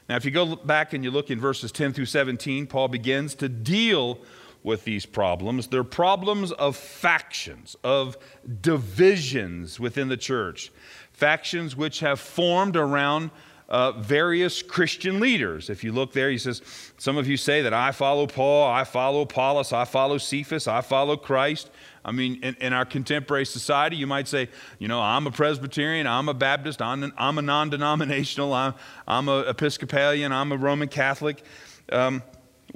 Now, 0.08 0.16
if 0.16 0.24
you 0.24 0.30
go 0.30 0.56
back 0.56 0.92
and 0.92 1.02
you 1.02 1.10
look 1.10 1.30
in 1.30 1.40
verses 1.40 1.72
10 1.72 1.92
through 1.92 2.06
17, 2.06 2.66
Paul 2.66 2.88
begins 2.88 3.34
to 3.36 3.48
deal 3.48 4.18
with 4.66 4.84
these 4.84 5.06
problems. 5.06 5.68
They're 5.68 5.84
problems 5.84 6.50
of 6.50 6.76
factions, 6.76 7.76
of 7.84 8.18
divisions 8.60 9.78
within 9.78 10.08
the 10.08 10.16
church, 10.16 10.72
factions 11.12 11.76
which 11.76 12.00
have 12.00 12.18
formed 12.18 12.76
around 12.76 13.30
uh, 13.68 13.92
various 13.92 14.62
Christian 14.62 15.20
leaders. 15.20 15.70
If 15.70 15.84
you 15.84 15.92
look 15.92 16.12
there, 16.12 16.30
he 16.30 16.38
says, 16.38 16.62
Some 16.98 17.16
of 17.16 17.28
you 17.28 17.36
say 17.36 17.62
that 17.62 17.72
I 17.72 17.92
follow 17.92 18.26
Paul, 18.26 18.68
I 18.68 18.82
follow 18.82 19.20
Apollos, 19.20 19.72
I 19.72 19.84
follow 19.84 20.18
Cephas, 20.18 20.66
I 20.66 20.80
follow 20.80 21.16
Christ. 21.16 21.70
I 22.04 22.10
mean, 22.10 22.42
in, 22.42 22.56
in, 22.60 22.72
our 22.72 22.84
contemporary 22.84 23.46
society, 23.46 23.96
you 23.96 24.06
might 24.06 24.28
say, 24.28 24.48
you 24.78 24.86
know, 24.88 25.00
I'm 25.00 25.26
a 25.26 25.32
Presbyterian, 25.32 26.06
I'm 26.06 26.28
a 26.28 26.34
Baptist, 26.34 26.82
I'm, 26.82 27.12
I'm 27.16 27.38
a 27.38 27.42
non 27.42 27.70
denominational, 27.70 28.52
I'm, 28.52 28.74
I'm 29.06 29.28
a 29.28 29.40
Episcopalian, 29.42 30.32
I'm 30.32 30.50
a 30.50 30.56
Roman 30.56 30.88
Catholic. 30.88 31.42
Um, 31.90 32.22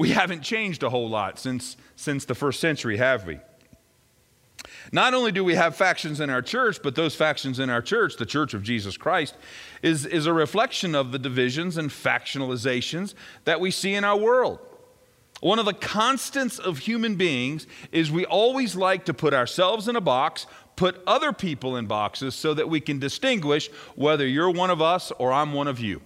we 0.01 0.09
haven't 0.09 0.41
changed 0.41 0.83
a 0.83 0.89
whole 0.89 1.11
lot 1.11 1.39
since, 1.39 1.77
since 1.95 2.25
the 2.25 2.35
first 2.35 2.59
century, 2.59 2.97
have 2.97 3.27
we? 3.27 3.39
Not 4.93 5.13
only 5.13 5.31
do 5.31 5.45
we 5.45 5.57
have 5.57 5.77
factions 5.77 6.21
in 6.21 6.31
our 6.31 6.41
church, 6.41 6.79
but 6.83 6.95
those 6.95 7.15
factions 7.15 7.59
in 7.59 7.69
our 7.69 7.83
church, 7.83 8.17
the 8.17 8.25
Church 8.25 8.55
of 8.55 8.63
Jesus 8.63 8.97
Christ, 8.97 9.37
is, 9.83 10.07
is 10.07 10.25
a 10.25 10.33
reflection 10.33 10.95
of 10.95 11.13
the 11.13 11.19
divisions 11.19 11.77
and 11.77 11.91
factionalizations 11.91 13.13
that 13.45 13.61
we 13.61 13.71
see 13.71 13.93
in 13.93 14.03
our 14.05 14.17
world. 14.17 14.59
One 15.41 15.59
of 15.59 15.67
the 15.67 15.75
constants 15.75 16.59
of 16.59 16.79
human 16.79 17.17
beings 17.17 17.67
is 17.93 18.11
we 18.11 18.25
always 18.25 18.75
like 18.75 19.05
to 19.05 19.13
put 19.13 19.35
ourselves 19.35 19.87
in 19.87 19.97
a 19.97 20.01
box, 20.01 20.47
put 20.77 21.03
other 21.07 21.35
people 21.35 21.77
in 21.77 21.85
boxes 21.85 22.35
so 22.35 22.55
that 22.55 22.71
we 22.71 22.81
can 22.81 23.01
distinguish 23.01 23.69
whether 23.97 24.27
you're 24.27 24.51
one 24.51 24.71
of 24.71 24.81
us 24.81 25.13
or 25.19 25.31
I'm 25.31 25.53
one 25.53 25.69
of 25.69 25.79
you. 25.79 26.01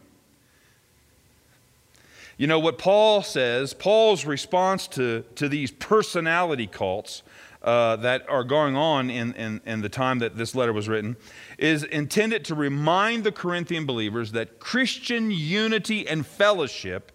You 2.37 2.49
know 2.49 2.59
what 2.59 2.79
Paul 2.79 3.23
says, 3.23 3.75
Paul's 3.75 4.25
response 4.25 4.89
to, 4.89 5.25
to 5.37 5.49
these 5.49 5.71
personality 5.71 6.67
cults 6.67 7.23
uh, 7.63 7.97
that 7.97 8.29
are 8.29 8.45
going 8.45 8.77
on 8.77 9.09
in, 9.09 9.33
in, 9.35 9.61
in 9.65 9.81
the 9.83 9.89
time 9.89 10.19
that 10.19 10.37
this 10.37 10.55
letter 10.55 10.73
was 10.73 10.89
written 10.89 11.17
is 11.59 11.85
intended 11.85 12.45
to 12.47 12.55
remind 12.55 13.25
the 13.25 13.33
Corinthian 13.33 13.87
believers 13.87 14.33
that 14.33 14.59
Christian 14.59 15.31
unity 15.31 16.07
and 16.07 16.27
fellowship 16.27 17.13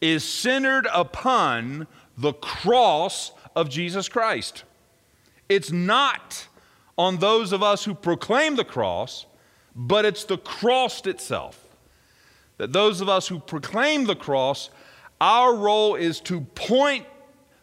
is 0.00 0.22
centered 0.22 0.86
upon 0.92 1.86
the 2.16 2.32
cross 2.34 3.32
of 3.56 3.68
Jesus 3.70 4.08
Christ. 4.08 4.64
It's 5.48 5.72
not 5.72 6.46
on 6.96 7.16
those 7.16 7.52
of 7.52 7.62
us 7.62 7.84
who 7.84 7.94
proclaim 7.94 8.56
the 8.56 8.64
cross, 8.64 9.26
but 9.74 10.04
it's 10.04 10.24
the 10.24 10.38
cross 10.38 11.06
itself 11.06 11.67
that 12.58 12.72
those 12.72 13.00
of 13.00 13.08
us 13.08 13.28
who 13.28 13.38
proclaim 13.38 14.04
the 14.04 14.16
cross, 14.16 14.70
our 15.20 15.54
role 15.54 15.94
is 15.94 16.20
to 16.20 16.40
point 16.40 17.06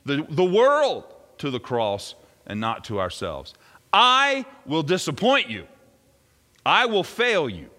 the, 0.05 0.25
the 0.29 0.43
world 0.43 1.03
to 1.37 1.49
the 1.51 1.59
cross 1.59 2.15
and 2.47 2.59
not 2.59 2.83
to 2.85 2.99
ourselves. 2.99 3.53
I 3.93 4.45
will 4.65 4.83
disappoint 4.83 5.49
you, 5.49 5.67
I 6.65 6.85
will 6.85 7.03
fail 7.03 7.47
you, 7.47 7.69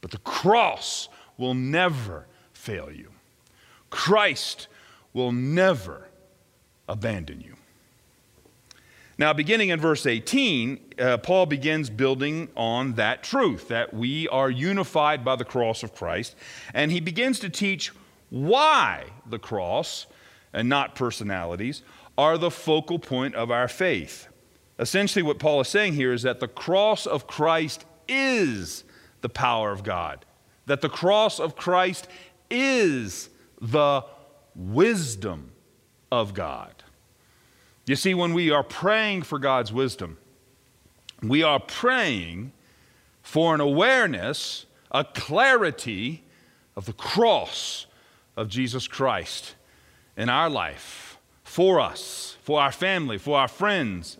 but 0.00 0.10
the 0.10 0.18
cross 0.18 1.08
will 1.36 1.54
never 1.54 2.26
fail 2.52 2.90
you. 2.90 3.10
Christ 3.90 4.68
will 5.12 5.32
never 5.32 6.08
abandon 6.88 7.40
you. 7.40 7.54
Now, 9.16 9.32
beginning 9.32 9.68
in 9.68 9.78
verse 9.78 10.06
18, 10.06 10.94
uh, 10.98 11.18
Paul 11.18 11.46
begins 11.46 11.88
building 11.88 12.48
on 12.56 12.94
that 12.94 13.22
truth 13.22 13.68
that 13.68 13.94
we 13.94 14.26
are 14.28 14.50
unified 14.50 15.24
by 15.24 15.36
the 15.36 15.44
cross 15.44 15.84
of 15.84 15.94
Christ, 15.94 16.34
and 16.72 16.90
he 16.90 17.00
begins 17.00 17.38
to 17.40 17.48
teach 17.48 17.92
why 18.30 19.04
the 19.26 19.38
cross, 19.38 20.06
and 20.52 20.68
not 20.68 20.96
personalities, 20.96 21.82
are 22.18 22.36
the 22.36 22.50
focal 22.50 22.98
point 22.98 23.36
of 23.36 23.50
our 23.52 23.68
faith. 23.68 24.26
Essentially, 24.80 25.22
what 25.22 25.38
Paul 25.38 25.60
is 25.60 25.68
saying 25.68 25.94
here 25.94 26.12
is 26.12 26.22
that 26.22 26.40
the 26.40 26.48
cross 26.48 27.06
of 27.06 27.28
Christ 27.28 27.84
is 28.08 28.82
the 29.20 29.28
power 29.28 29.70
of 29.70 29.84
God, 29.84 30.24
that 30.66 30.80
the 30.80 30.88
cross 30.88 31.38
of 31.38 31.54
Christ 31.54 32.08
is 32.50 33.30
the 33.60 34.04
wisdom 34.56 35.52
of 36.10 36.34
God. 36.34 36.73
You 37.86 37.96
see, 37.96 38.14
when 38.14 38.32
we 38.32 38.50
are 38.50 38.62
praying 38.62 39.22
for 39.22 39.38
God's 39.38 39.72
wisdom, 39.72 40.16
we 41.22 41.42
are 41.42 41.60
praying 41.60 42.52
for 43.22 43.54
an 43.54 43.60
awareness, 43.60 44.66
a 44.90 45.04
clarity 45.04 46.22
of 46.76 46.86
the 46.86 46.92
cross 46.92 47.86
of 48.36 48.48
Jesus 48.48 48.88
Christ 48.88 49.54
in 50.16 50.28
our 50.28 50.48
life, 50.48 51.18
for 51.42 51.80
us, 51.80 52.36
for 52.42 52.60
our 52.60 52.72
family, 52.72 53.18
for 53.18 53.38
our 53.38 53.48
friends, 53.48 54.16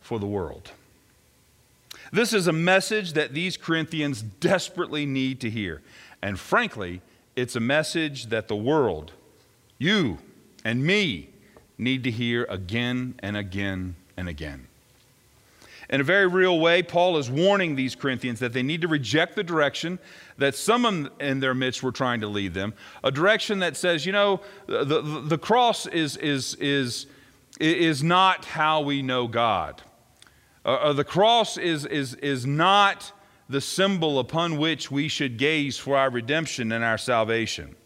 for 0.00 0.18
the 0.18 0.26
world. 0.26 0.70
This 2.12 2.32
is 2.32 2.46
a 2.46 2.52
message 2.52 3.14
that 3.14 3.32
these 3.32 3.56
Corinthians 3.56 4.22
desperately 4.22 5.06
need 5.06 5.40
to 5.40 5.50
hear. 5.50 5.80
And 6.20 6.38
frankly, 6.38 7.00
it's 7.34 7.56
a 7.56 7.60
message 7.60 8.26
that 8.26 8.48
the 8.48 8.56
world, 8.56 9.12
you 9.78 10.18
and 10.64 10.84
me, 10.84 11.30
need 11.82 12.04
to 12.04 12.10
hear 12.10 12.46
again 12.48 13.14
and 13.18 13.36
again 13.36 13.96
and 14.16 14.28
again. 14.28 14.66
In 15.90 16.00
a 16.00 16.04
very 16.04 16.26
real 16.26 16.58
way, 16.58 16.82
Paul 16.82 17.18
is 17.18 17.30
warning 17.30 17.76
these 17.76 17.94
Corinthians 17.94 18.40
that 18.40 18.54
they 18.54 18.62
need 18.62 18.80
to 18.80 18.88
reject 18.88 19.36
the 19.36 19.44
direction 19.44 19.98
that 20.38 20.54
some 20.54 21.10
in 21.20 21.40
their 21.40 21.54
midst 21.54 21.82
were 21.82 21.92
trying 21.92 22.20
to 22.20 22.28
lead 22.28 22.54
them, 22.54 22.72
a 23.04 23.10
direction 23.10 23.58
that 23.58 23.76
says, 23.76 24.06
you 24.06 24.12
know, 24.12 24.40
the, 24.66 24.84
the, 24.84 25.22
the 25.26 25.38
cross 25.38 25.86
is, 25.86 26.16
is, 26.16 26.54
is, 26.54 27.06
is 27.60 28.02
not 28.02 28.46
how 28.46 28.80
we 28.80 29.02
know 29.02 29.28
God. 29.28 29.82
Uh, 30.64 30.68
uh, 30.68 30.92
the 30.94 31.04
cross 31.04 31.58
is, 31.58 31.84
is, 31.84 32.14
is 32.14 32.46
not 32.46 33.12
the 33.50 33.60
symbol 33.60 34.18
upon 34.18 34.56
which 34.56 34.90
we 34.90 35.08
should 35.08 35.36
gaze 35.36 35.76
for 35.76 35.96
our 35.98 36.08
redemption 36.08 36.72
and 36.72 36.82
our 36.82 36.96
salvation. 36.96 37.76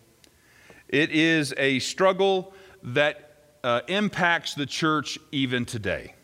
It 0.88 1.10
is 1.10 1.52
a 1.56 1.80
struggle 1.80 2.54
that 2.82 3.25
uh, 3.66 3.80
impacts 3.88 4.54
the 4.54 4.64
church 4.64 5.18
even 5.32 5.64
today. 5.64 6.14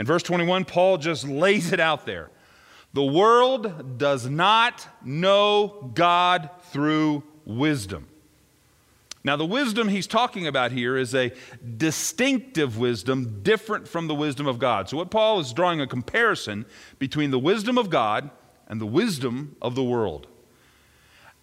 In 0.00 0.04
verse 0.04 0.24
21, 0.24 0.64
Paul 0.64 0.98
just 0.98 1.26
lays 1.28 1.72
it 1.72 1.78
out 1.78 2.06
there. 2.06 2.28
The 2.92 3.04
world 3.04 3.98
does 3.98 4.26
not 4.26 4.84
know 5.04 5.92
God 5.94 6.50
through 6.72 7.22
wisdom. 7.44 8.08
Now, 9.22 9.36
the 9.36 9.46
wisdom 9.46 9.88
he's 9.88 10.08
talking 10.08 10.48
about 10.48 10.72
here 10.72 10.96
is 10.96 11.14
a 11.14 11.32
distinctive 11.76 12.78
wisdom 12.78 13.42
different 13.44 13.86
from 13.86 14.08
the 14.08 14.14
wisdom 14.14 14.48
of 14.48 14.58
God. 14.58 14.88
So, 14.88 14.96
what 14.96 15.10
Paul 15.10 15.38
is 15.38 15.52
drawing 15.52 15.80
a 15.80 15.86
comparison 15.86 16.66
between 16.98 17.30
the 17.30 17.38
wisdom 17.38 17.78
of 17.78 17.90
God 17.90 18.28
and 18.66 18.80
the 18.80 18.86
wisdom 18.86 19.54
of 19.62 19.76
the 19.76 19.84
world. 19.84 20.26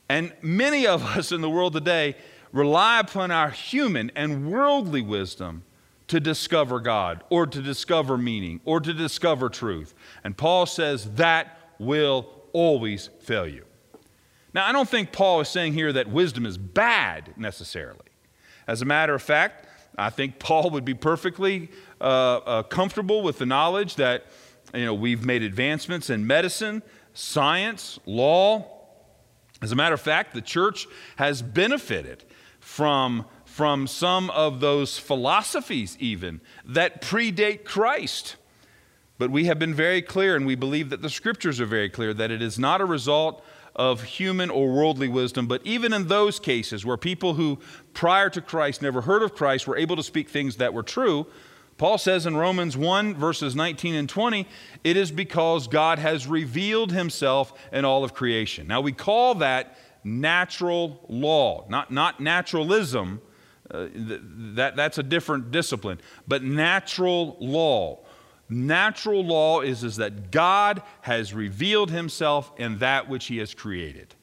And 0.09 0.33
many 0.41 0.85
of 0.85 1.01
us 1.03 1.31
in 1.31 1.39
the 1.39 1.49
world 1.49 1.73
today 1.73 2.15
rely 2.57 2.99
upon 2.99 3.29
our 3.29 3.51
human 3.51 4.11
and 4.15 4.51
worldly 4.51 5.01
wisdom 5.01 5.63
to 6.07 6.19
discover 6.19 6.79
God 6.79 7.23
or 7.29 7.45
to 7.45 7.61
discover 7.61 8.17
meaning 8.17 8.61
or 8.65 8.79
to 8.79 8.93
discover 8.93 9.49
truth. 9.49 9.93
And 10.23 10.35
Paul 10.35 10.65
says 10.65 11.13
that 11.15 11.59
will 11.79 12.27
always 12.53 13.09
fail 13.19 13.47
you. 13.47 13.65
Now, 14.53 14.65
I 14.65 14.71
don't 14.71 14.89
think 14.89 15.11
Paul 15.11 15.41
is 15.41 15.49
saying 15.49 15.73
here 15.73 15.93
that 15.93 16.09
wisdom 16.09 16.45
is 16.45 16.57
bad 16.57 17.33
necessarily. 17.37 17.99
As 18.65 18.81
a 18.81 18.85
matter 18.85 19.13
of 19.13 19.21
fact, 19.21 19.67
I 19.97 20.09
think 20.09 20.39
Paul 20.39 20.71
would 20.71 20.85
be 20.85 20.93
perfectly 20.93 21.69
uh, 22.01 22.03
uh, 22.03 22.63
comfortable 22.63 23.21
with 23.21 23.37
the 23.37 23.45
knowledge 23.45 23.95
that 23.95 24.25
you 24.73 24.85
know 24.85 24.93
we've 24.93 25.25
made 25.25 25.43
advancements 25.43 26.09
in 26.09 26.25
medicine, 26.25 26.81
science, 27.13 27.99
law. 28.05 28.65
As 29.61 29.71
a 29.71 29.75
matter 29.75 29.95
of 29.95 30.01
fact, 30.01 30.33
the 30.33 30.41
church 30.41 30.87
has 31.17 31.41
benefited 31.41 32.23
from, 32.77 33.25
from 33.43 33.87
some 33.87 34.29
of 34.29 34.59
those 34.59 34.99
philosophies, 34.99 35.97
even 35.99 36.39
that 36.63 37.01
predate 37.01 37.63
Christ. 37.63 38.35
But 39.17 39.31
we 39.31 39.45
have 39.45 39.57
been 39.57 39.73
very 39.73 40.03
clear, 40.03 40.35
and 40.35 40.45
we 40.45 40.53
believe 40.53 40.91
that 40.91 41.01
the 41.01 41.09
scriptures 41.09 41.59
are 41.59 41.65
very 41.65 41.89
clear, 41.89 42.13
that 42.13 42.29
it 42.29 42.39
is 42.39 42.59
not 42.59 42.79
a 42.79 42.85
result 42.85 43.43
of 43.75 44.03
human 44.03 44.51
or 44.51 44.71
worldly 44.71 45.07
wisdom, 45.07 45.47
but 45.47 45.65
even 45.65 45.91
in 45.91 46.07
those 46.07 46.39
cases 46.39 46.85
where 46.85 46.97
people 46.97 47.33
who 47.33 47.57
prior 47.95 48.29
to 48.29 48.41
Christ 48.41 48.83
never 48.83 49.01
heard 49.01 49.23
of 49.23 49.33
Christ 49.33 49.65
were 49.65 49.75
able 49.75 49.95
to 49.95 50.03
speak 50.03 50.29
things 50.29 50.57
that 50.57 50.71
were 50.71 50.83
true, 50.83 51.25
Paul 51.79 51.97
says 51.97 52.27
in 52.27 52.37
Romans 52.37 52.77
1, 52.77 53.15
verses 53.15 53.55
19 53.55 53.95
and 53.95 54.07
20, 54.07 54.47
it 54.83 54.97
is 54.97 55.09
because 55.09 55.67
God 55.67 55.97
has 55.97 56.27
revealed 56.27 56.91
himself 56.91 57.53
in 57.71 57.85
all 57.85 58.03
of 58.03 58.13
creation. 58.13 58.67
Now, 58.67 58.81
we 58.81 58.91
call 58.91 59.33
that 59.35 59.77
natural 60.07 61.05
law, 61.09 61.65
not, 61.69 61.91
not 61.91 62.19
naturalism. 62.19 63.21
Uh, 63.69 63.87
that, 63.93 64.77
that's 64.77 64.97
a 64.97 65.03
different 65.03 65.51
discipline, 65.51 65.99
but 66.27 66.41
natural 66.41 67.35
law. 67.41 67.99
Natural 68.49 69.23
law 69.25 69.59
is, 69.59 69.83
is 69.83 69.97
that 69.97 70.31
God 70.31 70.81
has 71.01 71.33
revealed 71.33 71.91
himself 71.91 72.53
in 72.57 72.77
that 72.77 73.09
which 73.09 73.25
he 73.25 73.39
has 73.39 73.53
created. 73.53 74.15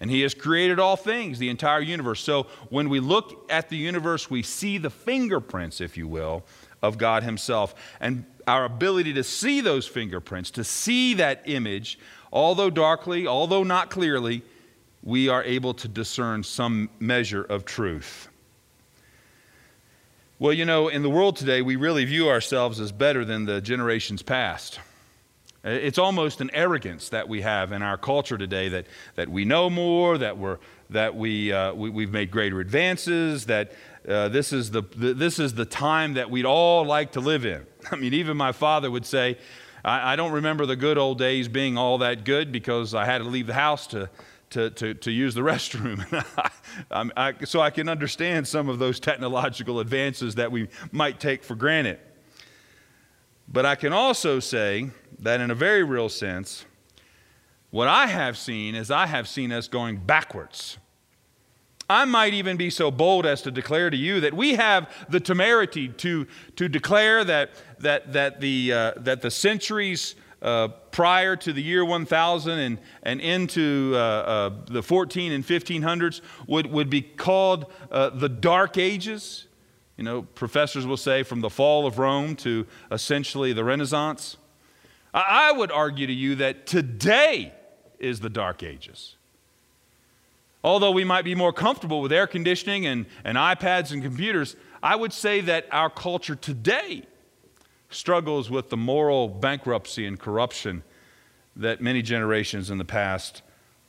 And 0.00 0.10
he 0.10 0.20
has 0.20 0.34
created 0.34 0.78
all 0.78 0.96
things, 0.96 1.38
the 1.38 1.48
entire 1.48 1.80
universe. 1.80 2.20
So 2.20 2.46
when 2.68 2.88
we 2.88 3.00
look 3.00 3.50
at 3.50 3.68
the 3.68 3.76
universe, 3.76 4.30
we 4.30 4.42
see 4.42 4.78
the 4.78 4.90
fingerprints, 4.90 5.80
if 5.80 5.96
you 5.96 6.06
will, 6.06 6.44
of 6.82 6.98
God 6.98 7.24
himself. 7.24 7.74
And 8.00 8.24
our 8.46 8.64
ability 8.64 9.14
to 9.14 9.24
see 9.24 9.60
those 9.60 9.88
fingerprints, 9.88 10.52
to 10.52 10.62
see 10.62 11.14
that 11.14 11.42
image, 11.46 11.98
although 12.32 12.70
darkly, 12.70 13.26
although 13.26 13.64
not 13.64 13.90
clearly, 13.90 14.42
we 15.04 15.28
are 15.28 15.44
able 15.44 15.74
to 15.74 15.86
discern 15.86 16.42
some 16.42 16.88
measure 16.98 17.42
of 17.42 17.64
truth. 17.66 18.28
Well, 20.38 20.52
you 20.52 20.64
know, 20.64 20.88
in 20.88 21.02
the 21.02 21.10
world 21.10 21.36
today, 21.36 21.62
we 21.62 21.76
really 21.76 22.04
view 22.06 22.28
ourselves 22.28 22.80
as 22.80 22.90
better 22.90 23.24
than 23.24 23.44
the 23.44 23.60
generations 23.60 24.22
past. 24.22 24.80
It's 25.62 25.98
almost 25.98 26.40
an 26.40 26.50
arrogance 26.52 27.10
that 27.10 27.28
we 27.28 27.42
have 27.42 27.72
in 27.72 27.82
our 27.82 27.96
culture 27.96 28.36
today 28.36 28.68
that, 28.70 28.86
that 29.14 29.28
we 29.28 29.44
know 29.44 29.70
more, 29.70 30.18
that, 30.18 30.36
we're, 30.36 30.58
that 30.90 31.14
we, 31.14 31.52
uh, 31.52 31.72
we, 31.72 32.04
have 32.04 32.12
made 32.12 32.30
greater 32.30 32.60
advances, 32.60 33.46
that 33.46 33.72
uh, 34.08 34.28
this, 34.28 34.52
is 34.52 34.70
the, 34.70 34.82
the, 34.96 35.14
this 35.14 35.38
is 35.38 35.54
the 35.54 35.64
time 35.64 36.14
that 36.14 36.30
we'd 36.30 36.44
all 36.44 36.84
like 36.84 37.12
to 37.12 37.20
live 37.20 37.46
in. 37.46 37.64
I 37.90 37.96
mean, 37.96 38.12
even 38.12 38.36
my 38.36 38.52
father 38.52 38.90
would 38.90 39.06
say, 39.06 39.38
I, 39.84 40.14
I 40.14 40.16
don't 40.16 40.32
remember 40.32 40.66
the 40.66 40.76
good 40.76 40.98
old 40.98 41.18
days 41.18 41.48
being 41.48 41.78
all 41.78 41.98
that 41.98 42.24
good 42.24 42.52
because 42.52 42.94
I 42.94 43.04
had 43.04 43.18
to 43.18 43.24
leave 43.24 43.46
the 43.46 43.54
house 43.54 43.86
to, 43.88 44.10
to, 44.54 44.70
to, 44.70 44.94
to 44.94 45.10
use 45.10 45.34
the 45.34 45.40
restroom. 45.52 46.02
I, 46.90 47.10
I, 47.16 47.44
so 47.44 47.60
I 47.60 47.70
can 47.70 47.88
understand 47.88 48.48
some 48.48 48.68
of 48.68 48.78
those 48.78 48.98
technological 48.98 49.80
advances 49.80 50.36
that 50.36 50.50
we 50.50 50.68
might 50.90 51.20
take 51.20 51.44
for 51.44 51.54
granted. 51.54 51.98
But 53.46 53.66
I 53.66 53.74
can 53.74 53.92
also 53.92 54.40
say 54.40 54.90
that 55.18 55.40
in 55.40 55.50
a 55.50 55.54
very 55.54 55.82
real 55.82 56.08
sense, 56.08 56.64
what 57.70 57.88
I 57.88 58.06
have 58.06 58.38
seen 58.38 58.74
is 58.74 58.90
I 58.90 59.06
have 59.06 59.28
seen 59.28 59.52
us 59.52 59.68
going 59.68 59.96
backwards. 59.98 60.78
I 61.90 62.06
might 62.06 62.32
even 62.32 62.56
be 62.56 62.70
so 62.70 62.90
bold 62.90 63.26
as 63.26 63.42
to 63.42 63.50
declare 63.50 63.90
to 63.90 63.96
you 63.96 64.20
that 64.20 64.32
we 64.32 64.54
have 64.54 64.90
the 65.10 65.20
temerity 65.20 65.88
to, 65.88 66.26
to 66.56 66.68
declare 66.68 67.24
that, 67.24 67.50
that, 67.80 68.12
that, 68.14 68.40
the, 68.40 68.72
uh, 68.72 68.92
that 68.96 69.20
the 69.20 69.30
centuries 69.30 70.14
uh, 70.44 70.68
prior 70.90 71.34
to 71.34 71.52
the 71.52 71.62
year 71.62 71.84
1000 71.84 72.58
and, 72.58 72.78
and 73.02 73.20
into 73.20 73.92
uh, 73.94 73.98
uh 73.98 74.50
the 74.66 74.82
14 74.82 75.32
and 75.32 75.44
1500s 75.44 76.20
would, 76.46 76.66
would 76.66 76.90
be 76.90 77.00
called 77.00 77.72
uh, 77.90 78.10
the 78.10 78.28
Dark 78.28 78.76
Ages. 78.76 79.46
You 79.96 80.04
know, 80.04 80.22
professors 80.22 80.86
will 80.86 80.98
say 80.98 81.22
from 81.22 81.40
the 81.40 81.50
fall 81.50 81.86
of 81.86 81.98
Rome 81.98 82.36
to 82.36 82.66
essentially 82.92 83.52
the 83.52 83.64
Renaissance. 83.64 84.36
I, 85.14 85.48
I 85.48 85.52
would 85.52 85.72
argue 85.72 86.06
to 86.06 86.12
you 86.12 86.34
that 86.36 86.66
today 86.66 87.54
is 87.98 88.20
the 88.20 88.30
Dark 88.30 88.62
Ages. 88.62 89.16
Although 90.62 90.90
we 90.90 91.04
might 91.04 91.24
be 91.24 91.34
more 91.34 91.52
comfortable 91.52 92.02
with 92.02 92.12
air 92.12 92.26
conditioning 92.26 92.86
and, 92.86 93.06
and 93.24 93.38
iPads 93.38 93.92
and 93.92 94.02
computers, 94.02 94.56
I 94.82 94.96
would 94.96 95.12
say 95.12 95.40
that 95.42 95.66
our 95.70 95.88
culture 95.88 96.34
today 96.34 97.06
struggles 97.94 98.50
with 98.50 98.70
the 98.70 98.76
moral 98.76 99.28
bankruptcy 99.28 100.06
and 100.06 100.18
corruption 100.18 100.82
that 101.56 101.80
many 101.80 102.02
generations 102.02 102.70
in 102.70 102.78
the 102.78 102.84
past 102.84 103.42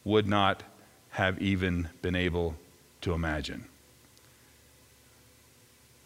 would 0.03 0.27
not 0.27 0.63
have 1.11 1.41
even 1.41 1.89
been 2.01 2.15
able 2.15 2.55
to 3.01 3.13
imagine. 3.13 3.65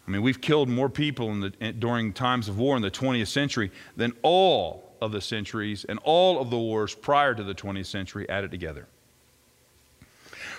I 0.06 0.10
mean, 0.10 0.22
we've 0.22 0.40
killed 0.40 0.68
more 0.68 0.88
people 0.88 1.32
the, 1.40 1.52
eh, 1.60 1.72
during 1.78 2.12
times 2.12 2.48
of 2.48 2.58
war 2.58 2.76
in 2.76 2.82
the 2.82 2.90
20th 2.90 3.28
century 3.28 3.70
than 3.96 4.12
all 4.22 4.92
of 5.00 5.12
the 5.12 5.20
centuries 5.20 5.84
and 5.84 5.98
all 6.02 6.40
of 6.40 6.50
the 6.50 6.58
wars 6.58 6.94
prior 6.94 7.34
to 7.34 7.42
the 7.42 7.54
20th 7.54 7.86
century 7.86 8.28
added 8.28 8.50
together. 8.50 8.86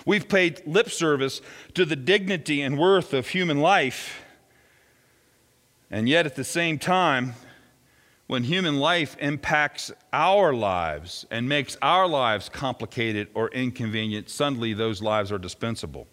We've 0.06 0.28
paid 0.28 0.62
lip 0.66 0.90
service 0.90 1.42
to 1.74 1.86
the 1.86 1.96
dignity 1.96 2.62
and 2.62 2.78
worth 2.78 3.14
of 3.14 3.28
human 3.28 3.60
life. 3.60 4.22
And 5.92 6.08
yet, 6.08 6.26
at 6.26 6.36
the 6.36 6.46
same 6.46 6.80
time, 6.80 7.34
when 8.28 8.46
human 8.46 8.80
life 8.80 9.18
impacts 9.20 9.92
our 10.14 10.54
lives 10.54 11.26
and 11.30 11.50
makes 11.50 11.76
our 11.82 12.08
lives 12.08 12.48
complicated 12.48 13.28
or 13.34 13.50
inconvenient, 13.50 14.30
suddenly 14.30 14.74
those 14.74 15.02
lives 15.02 15.34
are 15.34 15.38
dispensable. 15.38 16.08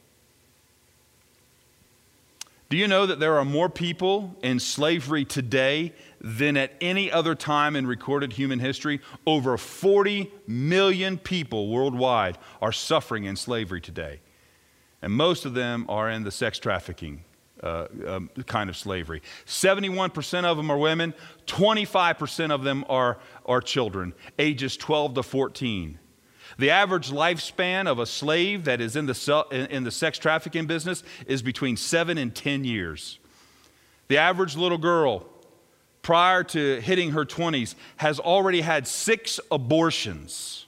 Do 2.70 2.76
you 2.76 2.88
know 2.88 3.06
that 3.06 3.20
there 3.20 3.38
are 3.38 3.44
more 3.44 3.68
people 3.68 4.36
in 4.42 4.58
slavery 4.58 5.24
today 5.24 5.94
than 6.20 6.56
at 6.56 6.72
any 6.80 7.10
other 7.10 7.36
time 7.36 7.76
in 7.76 7.86
recorded 7.86 8.32
human 8.32 8.58
history? 8.58 9.00
Over 9.24 9.56
40 9.56 10.28
million 10.48 11.18
people 11.18 11.68
worldwide 11.68 12.36
are 12.60 12.72
suffering 12.72 13.24
in 13.24 13.36
slavery 13.36 13.80
today. 13.80 14.18
And 15.00 15.12
most 15.12 15.46
of 15.46 15.54
them 15.54 15.86
are 15.88 16.10
in 16.10 16.24
the 16.24 16.32
sex 16.32 16.58
trafficking 16.58 17.22
uh, 17.62 17.86
um, 18.06 18.30
kind 18.46 18.70
of 18.70 18.76
slavery. 18.76 19.22
71% 19.46 20.44
of 20.44 20.56
them 20.56 20.70
are 20.70 20.78
women, 20.78 21.14
25% 21.46 22.50
of 22.50 22.64
them 22.64 22.84
are, 22.88 23.18
are 23.46 23.60
children, 23.60 24.14
ages 24.38 24.76
12 24.76 25.14
to 25.14 25.22
14. 25.22 25.98
The 26.58 26.70
average 26.70 27.10
lifespan 27.10 27.86
of 27.86 27.98
a 27.98 28.06
slave 28.06 28.64
that 28.64 28.80
is 28.80 28.96
in 28.96 29.06
the, 29.06 29.66
in 29.70 29.84
the 29.84 29.90
sex 29.90 30.18
trafficking 30.18 30.66
business 30.66 31.02
is 31.26 31.42
between 31.42 31.76
seven 31.76 32.18
and 32.18 32.34
10 32.34 32.64
years. 32.64 33.18
The 34.08 34.18
average 34.18 34.56
little 34.56 34.78
girl, 34.78 35.26
prior 36.02 36.42
to 36.44 36.80
hitting 36.80 37.10
her 37.10 37.24
20s, 37.24 37.74
has 37.98 38.18
already 38.18 38.62
had 38.62 38.88
six 38.88 39.38
abortions 39.50 40.66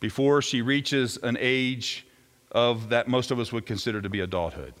before 0.00 0.42
she 0.42 0.62
reaches 0.62 1.16
an 1.18 1.36
age 1.38 2.06
of 2.50 2.88
that 2.88 3.06
most 3.06 3.30
of 3.30 3.38
us 3.38 3.52
would 3.52 3.66
consider 3.66 4.00
to 4.00 4.08
be 4.08 4.20
adulthood. 4.20 4.74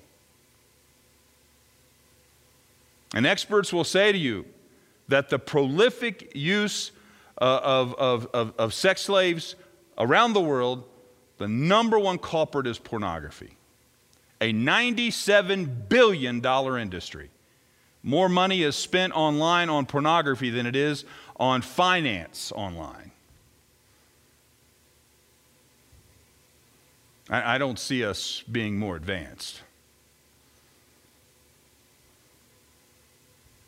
And 3.14 3.26
experts 3.26 3.72
will 3.72 3.84
say 3.84 4.12
to 4.12 4.18
you 4.18 4.44
that 5.08 5.28
the 5.28 5.38
prolific 5.38 6.32
use 6.34 6.90
uh, 7.40 7.60
of, 7.62 7.94
of, 7.94 8.26
of, 8.32 8.54
of 8.58 8.74
sex 8.74 9.02
slaves 9.02 9.54
around 9.98 10.32
the 10.32 10.40
world, 10.40 10.84
the 11.38 11.48
number 11.48 11.98
one 11.98 12.18
culprit 12.18 12.66
is 12.66 12.78
pornography. 12.78 13.56
A 14.40 14.52
$97 14.52 15.88
billion 15.88 16.44
industry. 16.44 17.30
More 18.02 18.28
money 18.28 18.62
is 18.62 18.76
spent 18.76 19.14
online 19.14 19.68
on 19.68 19.86
pornography 19.86 20.50
than 20.50 20.66
it 20.66 20.76
is 20.76 21.04
on 21.36 21.62
finance 21.62 22.52
online. 22.54 23.10
I, 27.28 27.56
I 27.56 27.58
don't 27.58 27.78
see 27.78 28.04
us 28.04 28.42
being 28.50 28.78
more 28.78 28.96
advanced. 28.96 29.62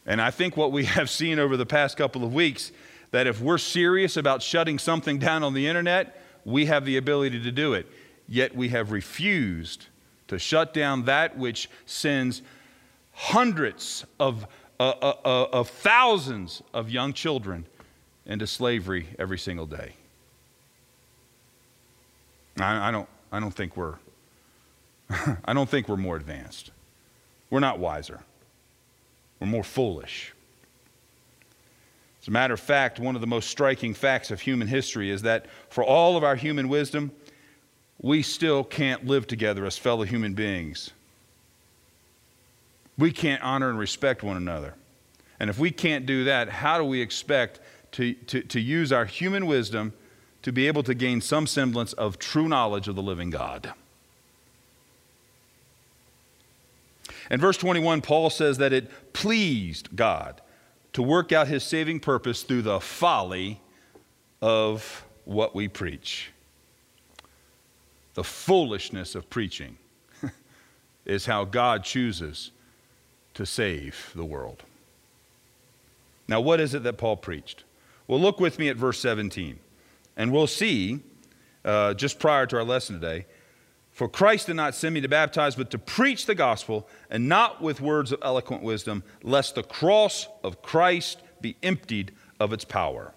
And 0.08 0.22
I 0.22 0.30
think 0.30 0.56
what 0.56 0.72
we 0.72 0.84
have 0.96 1.08
seen 1.08 1.38
over 1.38 1.56
the 1.56 1.66
past 1.66 1.96
couple 1.96 2.24
of 2.24 2.34
weeks 2.34 2.72
that 3.12 3.28
if 3.28 3.40
we're 3.40 3.58
serious 3.58 4.16
about 4.16 4.42
shutting 4.42 4.80
something 4.80 5.18
down 5.20 5.44
on 5.44 5.54
the 5.54 5.68
internet, 5.68 6.20
we 6.44 6.66
have 6.66 6.84
the 6.84 6.96
ability 6.96 7.40
to 7.42 7.52
do 7.52 7.74
it. 7.74 7.86
Yet 8.26 8.56
we 8.56 8.70
have 8.70 8.90
refused 8.90 9.86
to 10.26 10.38
shut 10.38 10.74
down 10.74 11.04
that 11.04 11.38
which 11.38 11.70
sends 11.86 12.42
hundreds 13.12 14.04
of, 14.18 14.46
uh, 14.80 14.92
uh, 15.00 15.14
uh, 15.24 15.44
of 15.52 15.68
thousands 15.68 16.62
of 16.74 16.90
young 16.90 17.12
children 17.12 17.64
into 18.26 18.46
slavery 18.46 19.08
every 19.18 19.38
single 19.38 19.66
day. 19.66 19.94
I, 22.58 22.88
I 22.88 22.90
don't, 22.90 23.08
I 23.32 23.40
don't 23.40 23.54
think 23.54 23.76
we're, 23.76 23.94
I 25.44 25.54
don't 25.54 25.68
think 25.68 25.88
we're 25.88 25.96
more 25.96 26.16
advanced. 26.16 26.70
We're 27.50 27.60
not 27.60 27.78
wiser. 27.78 28.20
We're 29.40 29.46
more 29.46 29.64
foolish. 29.64 30.32
As 32.20 32.28
a 32.28 32.30
matter 32.30 32.54
of 32.54 32.60
fact, 32.60 32.98
one 32.98 33.14
of 33.14 33.20
the 33.20 33.26
most 33.26 33.48
striking 33.48 33.94
facts 33.94 34.30
of 34.30 34.40
human 34.40 34.68
history 34.68 35.10
is 35.10 35.22
that 35.22 35.46
for 35.70 35.84
all 35.84 36.16
of 36.16 36.24
our 36.24 36.36
human 36.36 36.68
wisdom, 36.68 37.12
we 38.00 38.22
still 38.22 38.64
can't 38.64 39.06
live 39.06 39.26
together 39.26 39.64
as 39.64 39.78
fellow 39.78 40.04
human 40.04 40.34
beings. 40.34 40.90
We 42.96 43.12
can't 43.12 43.42
honor 43.42 43.70
and 43.70 43.78
respect 43.78 44.22
one 44.22 44.36
another. 44.36 44.74
And 45.40 45.48
if 45.48 45.58
we 45.58 45.70
can't 45.70 46.04
do 46.04 46.24
that, 46.24 46.48
how 46.48 46.78
do 46.78 46.84
we 46.84 47.00
expect 47.00 47.60
to, 47.92 48.14
to, 48.14 48.42
to 48.42 48.60
use 48.60 48.92
our 48.92 49.04
human 49.04 49.46
wisdom 49.46 49.92
to 50.42 50.52
be 50.52 50.66
able 50.66 50.82
to 50.82 50.94
gain 50.94 51.20
some 51.20 51.46
semblance 51.46 51.92
of 51.92 52.18
true 52.18 52.48
knowledge 52.48 52.88
of 52.88 52.96
the 52.96 53.02
living 53.02 53.30
God? 53.30 53.72
In 57.30 57.40
verse 57.40 57.56
21, 57.56 58.00
Paul 58.00 58.30
says 58.30 58.58
that 58.58 58.72
it 58.72 59.12
pleased 59.12 59.94
God 59.94 60.40
to 60.94 61.02
work 61.02 61.32
out 61.32 61.48
his 61.48 61.62
saving 61.62 62.00
purpose 62.00 62.42
through 62.42 62.62
the 62.62 62.80
folly 62.80 63.60
of 64.40 65.04
what 65.24 65.54
we 65.54 65.68
preach. 65.68 66.32
The 68.14 68.24
foolishness 68.24 69.14
of 69.14 69.28
preaching 69.28 69.76
is 71.04 71.26
how 71.26 71.44
God 71.44 71.84
chooses 71.84 72.50
to 73.34 73.44
save 73.44 74.10
the 74.14 74.24
world. 74.24 74.64
Now, 76.26 76.40
what 76.40 76.60
is 76.60 76.74
it 76.74 76.82
that 76.82 76.98
Paul 76.98 77.16
preached? 77.16 77.64
Well, 78.06 78.20
look 78.20 78.40
with 78.40 78.58
me 78.58 78.68
at 78.68 78.76
verse 78.76 78.98
17, 79.00 79.58
and 80.16 80.32
we'll 80.32 80.46
see, 80.46 81.00
uh, 81.64 81.94
just 81.94 82.18
prior 82.18 82.46
to 82.46 82.56
our 82.56 82.64
lesson 82.64 83.00
today, 83.00 83.26
for 83.98 84.08
Christ 84.08 84.46
did 84.46 84.54
not 84.54 84.76
send 84.76 84.94
me 84.94 85.00
to 85.00 85.08
baptize, 85.08 85.56
but 85.56 85.72
to 85.72 85.78
preach 85.78 86.24
the 86.26 86.36
gospel, 86.36 86.88
and 87.10 87.28
not 87.28 87.60
with 87.60 87.80
words 87.80 88.12
of 88.12 88.20
eloquent 88.22 88.62
wisdom, 88.62 89.02
lest 89.24 89.56
the 89.56 89.64
cross 89.64 90.28
of 90.44 90.62
Christ 90.62 91.20
be 91.40 91.56
emptied 91.64 92.12
of 92.38 92.52
its 92.52 92.64
power. 92.64 93.12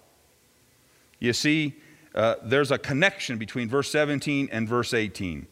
You 1.20 1.34
see, 1.34 1.76
uh, 2.16 2.34
there's 2.42 2.72
a 2.72 2.78
connection 2.78 3.38
between 3.38 3.68
verse 3.68 3.92
17 3.92 4.48
and 4.50 4.68
verse 4.68 4.92
18. 4.92 5.46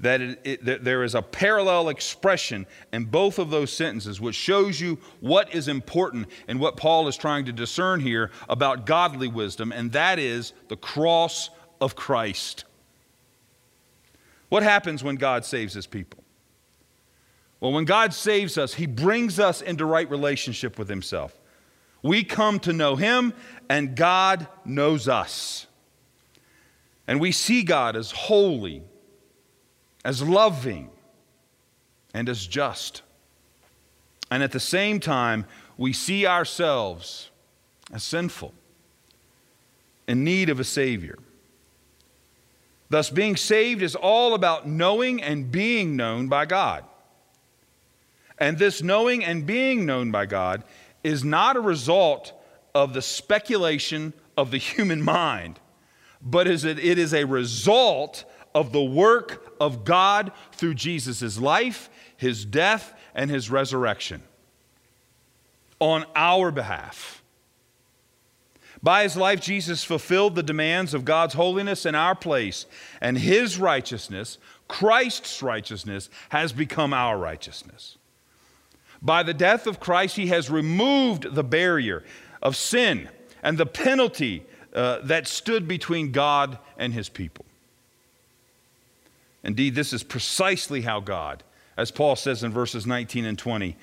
That, 0.00 0.22
it, 0.22 0.40
it, 0.42 0.64
that 0.64 0.84
there 0.84 1.04
is 1.04 1.14
a 1.14 1.20
parallel 1.20 1.90
expression 1.90 2.66
in 2.94 3.04
both 3.04 3.38
of 3.38 3.50
those 3.50 3.70
sentences, 3.70 4.22
which 4.22 4.36
shows 4.36 4.80
you 4.80 4.98
what 5.20 5.54
is 5.54 5.68
important 5.68 6.28
and 6.48 6.58
what 6.58 6.78
Paul 6.78 7.08
is 7.08 7.18
trying 7.18 7.44
to 7.44 7.52
discern 7.52 8.00
here 8.00 8.30
about 8.48 8.86
godly 8.86 9.28
wisdom, 9.28 9.70
and 9.70 9.92
that 9.92 10.18
is 10.18 10.54
the 10.68 10.78
cross 10.78 11.50
of 11.78 11.94
Christ. 11.94 12.64
What 14.52 14.62
happens 14.62 15.02
when 15.02 15.16
God 15.16 15.46
saves 15.46 15.72
his 15.72 15.86
people? 15.86 16.22
Well, 17.58 17.72
when 17.72 17.86
God 17.86 18.12
saves 18.12 18.58
us, 18.58 18.74
he 18.74 18.86
brings 18.86 19.40
us 19.40 19.62
into 19.62 19.86
right 19.86 20.10
relationship 20.10 20.78
with 20.78 20.90
himself. 20.90 21.40
We 22.02 22.22
come 22.22 22.60
to 22.60 22.74
know 22.74 22.96
him, 22.96 23.32
and 23.70 23.96
God 23.96 24.46
knows 24.66 25.08
us. 25.08 25.66
And 27.06 27.18
we 27.18 27.32
see 27.32 27.62
God 27.62 27.96
as 27.96 28.10
holy, 28.10 28.82
as 30.04 30.22
loving, 30.22 30.90
and 32.12 32.28
as 32.28 32.46
just. 32.46 33.00
And 34.30 34.42
at 34.42 34.52
the 34.52 34.60
same 34.60 35.00
time, 35.00 35.46
we 35.78 35.94
see 35.94 36.26
ourselves 36.26 37.30
as 37.90 38.02
sinful, 38.02 38.52
in 40.06 40.24
need 40.24 40.50
of 40.50 40.60
a 40.60 40.64
Savior. 40.64 41.18
Thus, 42.92 43.08
being 43.08 43.36
saved 43.36 43.80
is 43.80 43.96
all 43.96 44.34
about 44.34 44.68
knowing 44.68 45.22
and 45.22 45.50
being 45.50 45.96
known 45.96 46.28
by 46.28 46.44
God. 46.44 46.84
And 48.36 48.58
this 48.58 48.82
knowing 48.82 49.24
and 49.24 49.46
being 49.46 49.86
known 49.86 50.10
by 50.10 50.26
God 50.26 50.62
is 51.02 51.24
not 51.24 51.56
a 51.56 51.60
result 51.60 52.34
of 52.74 52.92
the 52.92 53.00
speculation 53.00 54.12
of 54.36 54.50
the 54.50 54.58
human 54.74 55.00
mind, 55.00 55.58
but 56.20 56.46
is 56.46 56.66
it, 56.66 56.78
it 56.78 56.98
is 56.98 57.14
a 57.14 57.24
result 57.24 58.26
of 58.54 58.72
the 58.72 58.84
work 58.84 59.54
of 59.58 59.84
God 59.84 60.30
through 60.52 60.74
Jesus' 60.74 61.40
life, 61.40 61.88
his 62.18 62.44
death, 62.44 62.92
and 63.14 63.30
his 63.30 63.50
resurrection 63.50 64.22
on 65.80 66.04
our 66.14 66.50
behalf. 66.50 67.21
By 68.82 69.04
his 69.04 69.16
life, 69.16 69.40
Jesus 69.40 69.84
fulfilled 69.84 70.34
the 70.34 70.42
demands 70.42 70.92
of 70.92 71.04
God's 71.04 71.34
holiness 71.34 71.86
in 71.86 71.94
our 71.94 72.16
place, 72.16 72.66
and 73.00 73.16
his 73.16 73.58
righteousness, 73.58 74.38
Christ's 74.66 75.42
righteousness, 75.42 76.10
has 76.30 76.52
become 76.52 76.92
our 76.92 77.16
righteousness. 77.16 77.96
By 79.00 79.22
the 79.22 79.34
death 79.34 79.66
of 79.66 79.80
Christ, 79.80 80.16
he 80.16 80.28
has 80.28 80.50
removed 80.50 81.34
the 81.34 81.44
barrier 81.44 82.02
of 82.40 82.56
sin 82.56 83.08
and 83.42 83.56
the 83.56 83.66
penalty 83.66 84.44
uh, 84.74 84.98
that 85.02 85.28
stood 85.28 85.68
between 85.68 86.12
God 86.12 86.58
and 86.76 86.92
his 86.92 87.08
people. 87.08 87.44
Indeed, 89.44 89.74
this 89.74 89.92
is 89.92 90.02
precisely 90.02 90.82
how 90.82 91.00
God, 91.00 91.42
as 91.76 91.90
Paul 91.90 92.16
says 92.16 92.42
in 92.42 92.52
verses 92.52 92.86
19 92.86 93.24
and 93.24 93.38
20, 93.38 93.76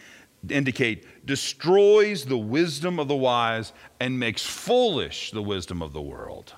indicate 0.47 1.25
destroys 1.25 2.25
the 2.25 2.37
wisdom 2.37 2.99
of 2.99 3.07
the 3.07 3.15
wise 3.15 3.73
and 3.99 4.19
makes 4.19 4.45
foolish 4.45 5.31
the 5.31 5.41
wisdom 5.41 5.81
of 5.81 5.93
the 5.93 6.01
world. 6.01 6.53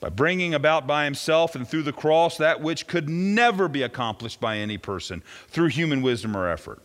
By 0.00 0.08
bringing 0.08 0.54
about 0.54 0.86
by 0.86 1.04
himself 1.04 1.54
and 1.54 1.66
through 1.66 1.84
the 1.84 1.92
cross 1.92 2.36
that 2.38 2.60
which 2.60 2.86
could 2.86 3.08
never 3.08 3.68
be 3.68 3.82
accomplished 3.82 4.40
by 4.40 4.58
any 4.58 4.78
person 4.78 5.22
through 5.48 5.68
human 5.68 6.02
wisdom 6.02 6.36
or 6.36 6.48
effort. 6.48 6.80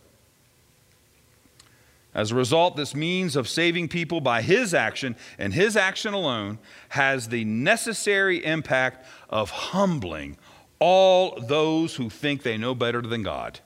As 2.14 2.32
a 2.32 2.34
result, 2.34 2.76
this 2.76 2.94
means 2.94 3.36
of 3.36 3.48
saving 3.48 3.88
people 3.88 4.20
by 4.20 4.42
his 4.42 4.74
action 4.74 5.16
and 5.38 5.54
his 5.54 5.76
action 5.76 6.12
alone 6.12 6.58
has 6.88 7.28
the 7.28 7.44
necessary 7.44 8.44
impact 8.44 9.06
of 9.28 9.50
humbling 9.50 10.36
all 10.80 11.38
those 11.40 11.94
who 11.94 12.10
think 12.10 12.42
they 12.42 12.56
know 12.56 12.74
better 12.74 13.00
than 13.02 13.22
God. 13.22 13.60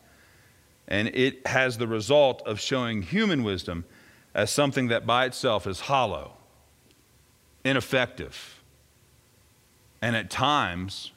And 0.87 1.09
it 1.09 1.47
has 1.47 1.79
the 1.79 1.87
result 1.87 2.43
of 2.47 2.61
showing 2.61 3.03
human 3.03 3.43
wisdom 3.43 3.85
as 4.35 4.51
something 4.51 4.89
that 4.89 5.07
by 5.07 5.25
itself 5.25 5.67
is 5.67 5.81
hollow, 5.81 6.33
ineffective, 7.65 8.61
and 10.03 10.15
at 10.15 10.31
times 10.31 11.13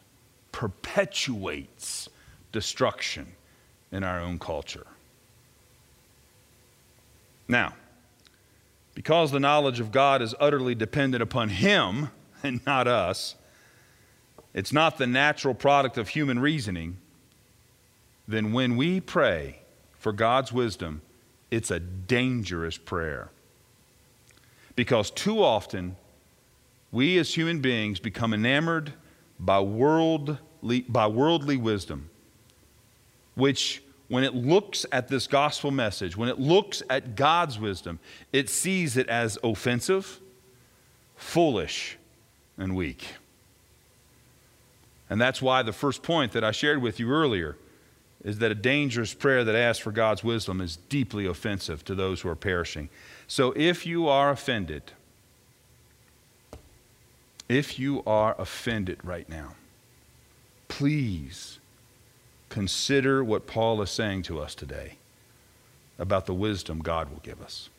perpetuates 0.52 2.10
destruction 2.52 3.34
in 3.92 4.04
our 4.04 4.20
own 4.20 4.40
culture. 4.40 4.88
Now, 7.48 7.74
because 8.94 9.32
the 9.32 9.40
knowledge 9.40 9.80
of 9.80 9.92
God 9.92 10.22
is 10.22 10.34
utterly 10.40 10.76
dependent 10.76 11.22
upon 11.22 11.50
Him 11.50 12.10
and 12.44 12.66
not 12.66 12.88
us, 12.88 13.36
it's 14.54 14.74
not 14.74 14.98
the 14.98 15.08
natural 15.08 15.54
product 15.54 15.98
of 15.98 16.10
human 16.10 16.40
reasoning, 16.40 16.98
then 18.28 18.52
when 18.52 18.76
we 18.76 19.00
pray 19.00 19.60
for 19.98 20.12
God's 20.12 20.52
wisdom, 20.52 21.02
it's 21.50 21.72
a 21.72 21.80
dangerous 21.80 22.78
prayer. 22.78 23.30
Because 24.76 25.10
too 25.10 25.42
often, 25.42 25.96
we 26.92 27.18
as 27.18 27.34
human 27.34 27.62
beings 27.62 28.00
become 28.00 28.34
enamored 28.34 28.94
by 29.40 29.60
worldly, 29.60 30.82
by 30.82 31.08
worldly 31.08 31.58
wisdom, 31.58 32.10
which 33.36 33.82
when 34.08 34.24
it 34.24 34.34
looks 34.34 34.86
at 34.92 35.08
this 35.08 35.28
gospel 35.28 35.72
message, 35.72 36.16
when 36.16 36.30
it 36.30 36.40
looks 36.40 36.82
at 36.90 37.16
God's 37.16 37.60
wisdom, 37.60 38.00
it 38.32 38.50
sees 38.50 38.98
it 38.98 39.08
as 39.10 39.38
offensive, 39.44 40.20
foolish, 41.16 41.98
and 42.58 42.76
weak. 42.76 43.06
And 45.10 45.20
that's 45.20 45.42
why 45.42 45.62
the 45.62 45.74
first 45.74 46.04
point 46.04 46.34
that 46.34 46.44
I 46.44 46.52
shared 46.52 46.82
with 46.82 47.00
you 47.00 47.12
earlier 47.12 47.58
is 48.28 48.40
that 48.40 48.52
a 48.52 48.56
dangerous 48.56 49.14
prayer 49.14 49.46
that 49.46 49.56
asks 49.56 49.82
for 49.82 49.94
God's 49.94 50.22
wisdom 50.22 50.60
is 50.60 50.76
deeply 50.90 51.26
offensive 51.26 51.86
to 51.86 51.96
those 51.96 52.20
who 52.20 52.28
are 52.28 52.36
perishing. 52.36 52.90
So 53.26 53.54
if 53.56 53.86
you 53.86 54.10
are 54.10 54.32
offended, 54.32 54.84
if 57.48 57.80
you 57.80 58.04
are 58.06 58.36
offended 58.38 59.00
right 59.02 59.30
now, 59.30 59.56
please 60.68 61.60
consider 62.50 63.24
what 63.24 63.48
Paul 63.48 63.82
is 63.82 63.92
saying 63.92 64.24
to 64.24 64.42
us 64.42 64.54
today 64.54 64.98
about 65.98 66.26
the 66.26 66.34
wisdom 66.34 66.80
God 66.80 67.10
will 67.10 67.22
give 67.24 67.42
us. 67.42 67.70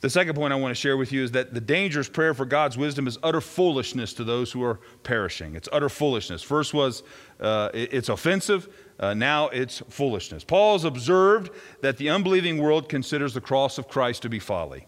The 0.00 0.08
second 0.08 0.34
point 0.34 0.52
I 0.52 0.56
want 0.56 0.72
to 0.72 0.80
share 0.80 0.96
with 0.96 1.12
you 1.12 1.22
is 1.22 1.32
that 1.32 1.52
the 1.52 1.60
dangerous 1.60 2.08
prayer 2.08 2.32
for 2.32 2.46
God's 2.46 2.78
wisdom 2.78 3.06
is 3.06 3.18
utter 3.22 3.42
foolishness 3.42 4.14
to 4.14 4.24
those 4.24 4.50
who 4.50 4.62
are 4.64 4.80
perishing. 5.02 5.54
It's 5.54 5.68
utter 5.72 5.90
foolishness. 5.90 6.42
First 6.42 6.72
was 6.72 7.02
uh, 7.38 7.68
it's 7.74 8.08
offensive, 8.08 8.68
uh, 9.00 9.14
now 9.14 9.48
it's 9.48 9.82
foolishness. 9.88 10.44
Paul 10.44 10.74
has 10.74 10.84
observed 10.84 11.50
that 11.80 11.96
the 11.96 12.10
unbelieving 12.10 12.58
world 12.58 12.88
considers 12.88 13.34
the 13.34 13.40
cross 13.40 13.78
of 13.78 13.88
Christ 13.88 14.22
to 14.22 14.28
be 14.28 14.38
folly. 14.38 14.86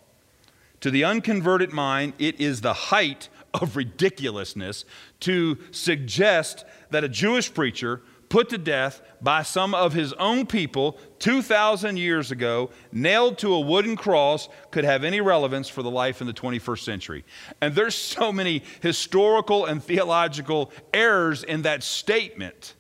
To 0.83 0.91
the 0.91 1.05
unconverted 1.05 1.73
mind, 1.73 2.13
it 2.19 2.41
is 2.41 2.61
the 2.61 2.75
height 2.75 3.29
of 3.55 3.77
ridiculousness 3.77 4.85
to 5.21 5.59
suggest 5.71 6.65
that 6.91 7.05
a 7.05 7.09
Jewish 7.09 7.53
preacher 7.53 8.03
put 8.29 8.49
to 8.49 8.59
death 8.59 9.03
by 9.21 9.43
some 9.43 9.75
of 9.75 9.93
his 9.93 10.13
own 10.15 10.47
people 10.47 10.99
2,000 11.19 11.99
years 11.99 12.31
ago, 12.31 12.71
nailed 12.91 13.39
to 13.39 13.53
a 13.53 13.61
wooden 13.61 13.95
cross, 13.95 14.49
could 14.71 14.85
have 14.85 15.05
any 15.05 15.21
relevance 15.21 15.69
for 15.69 15.83
the 15.83 15.91
life 15.91 16.21
in 16.21 16.27
the 16.27 16.33
21st 16.33 16.81
century. 16.81 17.25
And 17.61 17.75
there's 17.75 17.95
so 17.95 18.33
many 18.33 18.63
historical 18.81 19.67
and 19.67 19.83
theological 19.83 20.73
errors 20.93 21.45
in 21.45 21.63
that 21.63 21.83
statement. 21.83 22.75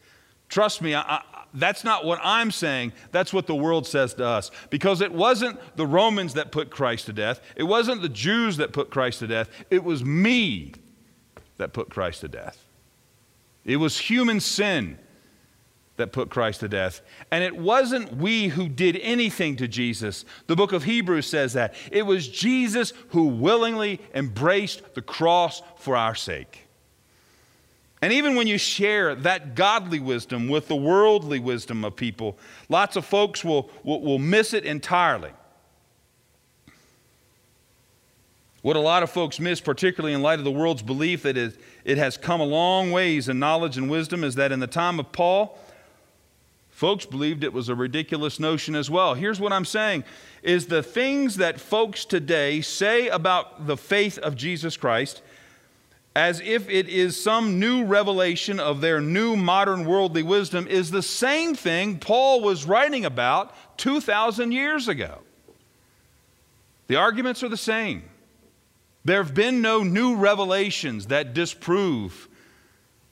Trust 0.52 0.82
me, 0.82 0.94
I, 0.94 1.00
I, 1.00 1.22
that's 1.54 1.82
not 1.82 2.04
what 2.04 2.20
I'm 2.22 2.50
saying. 2.50 2.92
That's 3.10 3.32
what 3.32 3.46
the 3.46 3.54
world 3.54 3.86
says 3.86 4.12
to 4.14 4.26
us. 4.26 4.50
Because 4.68 5.00
it 5.00 5.10
wasn't 5.10 5.58
the 5.76 5.86
Romans 5.86 6.34
that 6.34 6.52
put 6.52 6.68
Christ 6.68 7.06
to 7.06 7.14
death, 7.14 7.40
it 7.56 7.62
wasn't 7.62 8.02
the 8.02 8.10
Jews 8.10 8.58
that 8.58 8.74
put 8.74 8.90
Christ 8.90 9.20
to 9.20 9.26
death, 9.26 9.48
it 9.70 9.82
was 9.82 10.04
me 10.04 10.74
that 11.56 11.72
put 11.72 11.88
Christ 11.88 12.20
to 12.20 12.28
death. 12.28 12.66
It 13.64 13.78
was 13.78 13.96
human 13.96 14.40
sin 14.40 14.98
that 15.96 16.12
put 16.12 16.28
Christ 16.28 16.60
to 16.60 16.68
death. 16.68 17.00
And 17.30 17.42
it 17.42 17.56
wasn't 17.56 18.18
we 18.18 18.48
who 18.48 18.68
did 18.68 18.98
anything 18.98 19.56
to 19.56 19.66
Jesus. 19.66 20.26
The 20.48 20.56
book 20.56 20.74
of 20.74 20.84
Hebrews 20.84 21.26
says 21.26 21.54
that. 21.54 21.72
It 21.90 22.04
was 22.04 22.28
Jesus 22.28 22.92
who 23.08 23.28
willingly 23.28 24.02
embraced 24.14 24.94
the 24.94 25.00
cross 25.00 25.62
for 25.76 25.96
our 25.96 26.14
sake. 26.14 26.68
And 28.02 28.12
even 28.12 28.34
when 28.34 28.46
you 28.46 28.58
share 28.58 29.14
that 29.14 29.54
godly 29.54 30.00
wisdom 30.00 30.48
with 30.48 30.68
the 30.68 30.76
worldly 30.76 31.38
wisdom 31.38 31.84
of 31.84 31.96
people, 31.96 32.36
lots 32.68 32.96
of 32.96 33.06
folks 33.06 33.44
will, 33.44 33.70
will, 33.84 34.02
will 34.02 34.18
miss 34.18 34.52
it 34.52 34.64
entirely. 34.64 35.30
What 38.60 38.76
a 38.76 38.80
lot 38.80 39.02
of 39.02 39.10
folks 39.10 39.40
miss, 39.40 39.60
particularly 39.60 40.14
in 40.14 40.20
light 40.20 40.38
of 40.38 40.44
the 40.44 40.50
world's 40.50 40.82
belief 40.82 41.22
that 41.22 41.36
it, 41.36 41.58
it 41.84 41.96
has 41.96 42.16
come 42.16 42.40
a 42.40 42.44
long 42.44 42.92
ways 42.92 43.28
in 43.28 43.38
knowledge 43.38 43.78
and 43.78 43.88
wisdom, 43.88 44.22
is 44.22 44.34
that 44.34 44.52
in 44.52 44.60
the 44.60 44.66
time 44.66 45.00
of 45.00 45.10
Paul, 45.12 45.58
Folks 46.82 47.06
believed 47.06 47.44
it 47.44 47.52
was 47.52 47.68
a 47.68 47.76
ridiculous 47.76 48.40
notion 48.40 48.74
as 48.74 48.90
well. 48.90 49.14
Here's 49.14 49.38
what 49.38 49.52
I'm 49.52 49.64
saying 49.64 50.02
is 50.42 50.66
the 50.66 50.82
things 50.82 51.36
that 51.36 51.60
folks 51.60 52.04
today 52.04 52.60
say 52.60 53.06
about 53.06 53.68
the 53.68 53.76
faith 53.76 54.18
of 54.18 54.34
Jesus 54.34 54.76
Christ 54.76 55.22
as 56.14 56.40
if 56.40 56.68
it 56.68 56.88
is 56.88 57.20
some 57.20 57.58
new 57.58 57.84
revelation 57.84 58.60
of 58.60 58.80
their 58.80 59.00
new 59.00 59.34
modern 59.34 59.86
worldly 59.86 60.22
wisdom 60.22 60.66
is 60.66 60.90
the 60.90 61.02
same 61.02 61.54
thing 61.54 61.98
Paul 61.98 62.42
was 62.42 62.66
writing 62.66 63.04
about 63.04 63.54
2,000 63.78 64.52
years 64.52 64.88
ago. 64.88 65.20
The 66.88 66.96
arguments 66.96 67.42
are 67.42 67.48
the 67.48 67.56
same. 67.56 68.02
There 69.04 69.22
have 69.22 69.34
been 69.34 69.62
no 69.62 69.82
new 69.82 70.16
revelations 70.16 71.06
that 71.06 71.34
disprove 71.34 72.28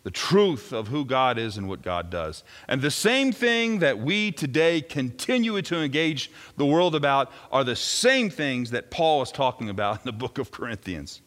the 0.02 0.10
truth 0.10 0.72
of 0.72 0.88
who 0.88 1.04
God 1.04 1.38
is 1.38 1.56
and 1.56 1.68
what 1.68 1.82
God 1.82 2.10
does. 2.10 2.42
And 2.68 2.80
the 2.80 2.90
same 2.90 3.32
thing 3.32 3.80
that 3.80 3.98
we 3.98 4.32
today 4.32 4.80
continue 4.80 5.60
to 5.62 5.78
engage 5.78 6.30
the 6.56 6.66
world 6.66 6.94
about 6.94 7.30
are 7.50 7.64
the 7.64 7.76
same 7.76 8.30
things 8.30 8.70
that 8.70 8.90
Paul 8.90 9.22
is 9.22 9.32
talking 9.32 9.68
about 9.68 9.96
in 9.96 10.02
the 10.04 10.12
book 10.12 10.38
of 10.38 10.50
Corinthians. 10.50 11.20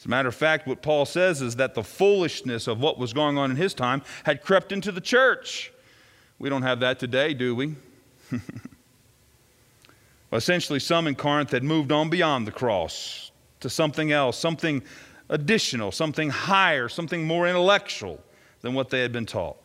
As 0.00 0.06
a 0.06 0.08
matter 0.08 0.30
of 0.30 0.34
fact, 0.34 0.66
what 0.66 0.80
Paul 0.80 1.04
says 1.04 1.42
is 1.42 1.56
that 1.56 1.74
the 1.74 1.82
foolishness 1.82 2.66
of 2.66 2.80
what 2.80 2.98
was 2.98 3.12
going 3.12 3.36
on 3.36 3.50
in 3.50 3.58
his 3.58 3.74
time 3.74 4.00
had 4.24 4.40
crept 4.42 4.72
into 4.72 4.90
the 4.90 5.00
church. 5.00 5.70
We 6.38 6.48
don't 6.48 6.62
have 6.62 6.80
that 6.80 6.98
today, 6.98 7.34
do 7.34 7.54
we? 7.54 7.76
well, 8.32 8.40
essentially, 10.32 10.80
some 10.80 11.06
in 11.06 11.16
Corinth 11.16 11.50
had 11.50 11.62
moved 11.62 11.92
on 11.92 12.08
beyond 12.08 12.46
the 12.46 12.50
cross 12.50 13.30
to 13.60 13.68
something 13.68 14.10
else, 14.10 14.38
something 14.38 14.82
additional, 15.28 15.92
something 15.92 16.30
higher, 16.30 16.88
something 16.88 17.26
more 17.26 17.46
intellectual 17.46 18.24
than 18.62 18.72
what 18.72 18.88
they 18.88 19.02
had 19.02 19.12
been 19.12 19.26
taught. 19.26 19.58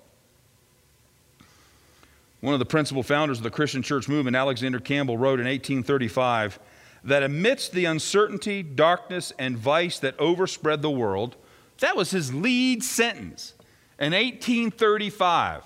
One 2.42 2.54
of 2.54 2.60
the 2.60 2.66
principal 2.66 3.04
founders 3.04 3.38
of 3.38 3.46
the 3.46 3.52
Christian 3.52 3.82
church 3.82 4.10
movement, 4.10 4.36
Alexander 4.36 4.82
Campbell, 4.82 5.18
wrote 5.18 5.40
in 5.40 5.46
1835 5.46 6.60
that 7.06 7.24
amidst 7.24 7.72
the 7.72 7.86
uncertainty, 7.86 8.64
darkness, 8.64 9.32
and 9.38 9.58
vice 9.58 10.00
that 10.00 10.20
overspread 10.20 10.82
the 10.82 10.90
world, 10.90 11.36
that 11.80 11.96
was 11.96 12.12
his 12.12 12.34
lead 12.34 12.84
sentence 12.84 13.54
in 14.00 14.12
1835. 14.12 15.64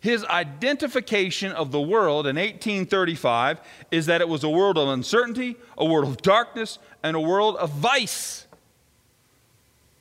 His 0.00 0.24
identification 0.26 1.50
of 1.50 1.72
the 1.72 1.80
world 1.80 2.28
in 2.28 2.36
1835 2.36 3.60
is 3.90 4.06
that 4.06 4.20
it 4.20 4.28
was 4.28 4.44
a 4.44 4.48
world 4.48 4.78
of 4.78 4.88
uncertainty, 4.88 5.56
a 5.76 5.84
world 5.84 6.06
of 6.06 6.22
darkness, 6.22 6.78
and 7.02 7.16
a 7.16 7.20
world 7.20 7.56
of 7.56 7.70
vice. 7.70 8.46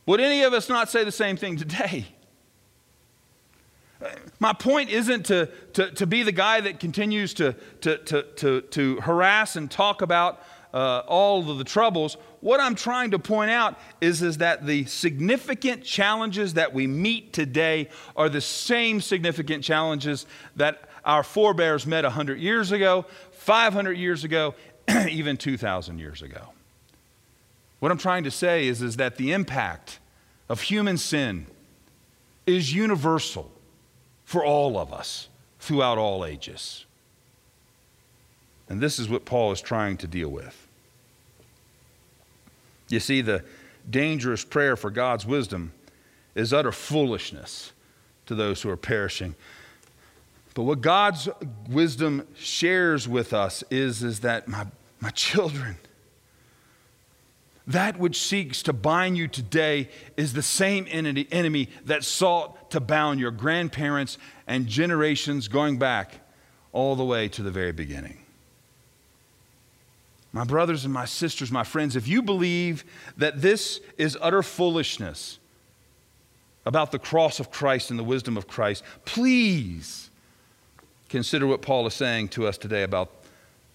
Would 0.06 0.22
any 0.22 0.44
of 0.44 0.54
us 0.54 0.70
not 0.70 0.90
say 0.90 1.04
the 1.04 1.12
same 1.12 1.36
thing 1.36 1.58
today? 1.58 2.06
My 4.40 4.54
point 4.54 4.90
isn't 4.90 5.26
to, 5.28 5.50
to, 5.74 5.92
to 5.92 6.06
be 6.06 6.24
the 6.24 6.32
guy 6.32 6.62
that 6.62 6.80
continues 6.80 7.34
to, 7.36 7.54
to, 7.82 7.98
to, 7.98 8.24
to, 8.24 8.62
to 8.62 8.96
harass 9.02 9.56
and 9.56 9.70
talk 9.70 10.02
about 10.02 10.44
uh, 10.74 11.02
all 11.08 11.50
of 11.50 11.58
the 11.58 11.64
troubles. 11.64 12.18
What 12.42 12.60
I'm 12.60 12.76
trying 12.76 13.12
to 13.12 13.20
point 13.20 13.50
out 13.50 13.80
is, 14.00 14.22
is 14.22 14.38
that 14.38 14.66
the 14.66 14.86
significant 14.86 15.84
challenges 15.84 16.54
that 16.54 16.74
we 16.74 16.86
meet 16.86 17.34
today 17.34 17.90
are 18.16 18.30
the 18.30 18.42
same 18.42 19.02
significant 19.02 19.64
challenges 19.64 20.28
that 20.56 20.88
our 21.04 21.24
forebears 21.24 21.88
met 21.88 22.04
100 22.04 22.40
years 22.40 22.72
ago, 22.72 23.06
500 23.32 23.94
years 23.94 24.24
ago, 24.24 24.54
even 25.10 25.38
2,000 25.38 25.98
years 25.98 26.22
ago. 26.22 26.50
What 27.80 27.92
I'm 27.92 27.98
trying 27.98 28.26
to 28.26 28.32
say 28.32 28.68
is, 28.68 28.82
is 28.82 28.98
that 28.98 29.18
the 29.18 29.32
impact 29.32 30.00
of 30.50 30.62
human 30.62 30.98
sin 30.98 31.48
is 32.46 32.74
universal 32.74 33.52
for 34.28 34.44
all 34.44 34.78
of 34.78 34.92
us 34.92 35.30
throughout 35.58 35.98
all 35.98 36.26
ages. 36.26 36.86
And 38.68 38.82
this 38.82 39.00
is 39.00 39.08
what 39.08 39.24
Paul 39.24 39.54
is 39.54 39.62
trying 39.62 39.96
to 40.00 40.08
deal 40.08 40.28
with. 40.28 40.68
You 42.90 43.00
see, 43.00 43.22
the 43.22 43.46
dangerous 43.90 44.44
prayer 44.44 44.76
for 44.76 44.90
God's 44.90 45.26
wisdom 45.26 45.72
is 46.36 46.52
utter 46.52 46.74
foolishness 46.74 47.72
to 48.26 48.36
those 48.36 48.62
who 48.62 48.70
are 48.70 48.76
perishing. 48.76 49.34
But 50.54 50.64
what 50.64 50.82
God's 50.82 51.30
wisdom 51.70 52.28
shares 52.36 53.08
with 53.08 53.32
us 53.32 53.64
is, 53.72 54.04
is 54.04 54.20
that 54.20 54.50
my, 54.50 54.68
my 55.00 55.12
children, 55.12 55.78
that 57.68 58.00
which 58.00 58.22
seeks 58.22 58.64
to 58.64 58.74
bind 58.74 59.18
you 59.18 59.28
today 59.28 59.90
is 60.16 60.32
the 60.32 60.42
same 60.42 60.88
enemy 60.90 61.70
that 61.86 62.04
sought 62.06 62.72
to 62.72 62.80
bound 62.80 63.20
your 63.20 63.32
grandparents 63.32 64.18
and 64.48 64.68
generations 64.68 65.50
going 65.50 65.78
back 65.78 66.22
all 66.72 66.96
the 66.96 67.04
way 67.04 67.28
to 67.28 67.44
the 67.44 67.52
very 67.52 67.74
beginning. 67.74 68.20
My 70.32 70.46
brothers 70.46 70.86
and 70.86 70.94
my 70.94 71.06
sisters, 71.06 71.52
my 71.52 71.64
friends, 71.64 71.96
if 71.96 72.08
you 72.08 72.22
believe 72.22 72.86
that 73.18 73.42
this 73.42 73.82
is 73.98 74.18
utter 74.22 74.44
foolishness 74.44 75.40
about 76.66 76.92
the 76.92 77.00
cross 77.00 77.40
of 77.40 77.52
Christ 77.52 77.90
and 77.90 78.00
the 78.00 78.04
wisdom 78.04 78.38
of 78.38 78.48
Christ, 78.48 78.84
please 79.04 80.10
consider 81.10 81.48
what 81.48 81.62
Paul 81.62 81.86
is 81.88 81.94
saying 81.94 82.30
to 82.30 82.48
us 82.48 82.58
today 82.58 82.84
about 82.84 83.12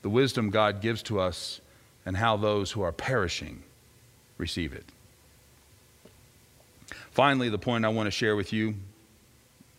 the 0.00 0.10
wisdom 0.10 0.50
God 0.50 0.80
gives 0.80 1.02
to 1.04 1.20
us 1.20 1.60
and 2.06 2.16
how 2.16 2.36
those 2.36 2.72
who 2.72 2.82
are 2.82 2.92
perishing 2.92 3.62
receive 4.38 4.72
it. 4.72 4.84
Finally, 7.10 7.48
the 7.48 7.58
point 7.58 7.84
I 7.84 7.88
want 7.88 8.06
to 8.06 8.10
share 8.10 8.36
with 8.36 8.52
you, 8.52 8.74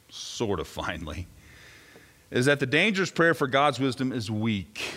sort 0.10 0.60
of 0.60 0.68
finally, 0.68 1.28
is 2.30 2.46
that 2.46 2.60
the 2.60 2.66
dangerous 2.66 3.12
prayer 3.12 3.34
for 3.34 3.48
God's 3.48 3.80
wisdom 3.80 4.12
is 4.12 4.30
weak 4.30 4.96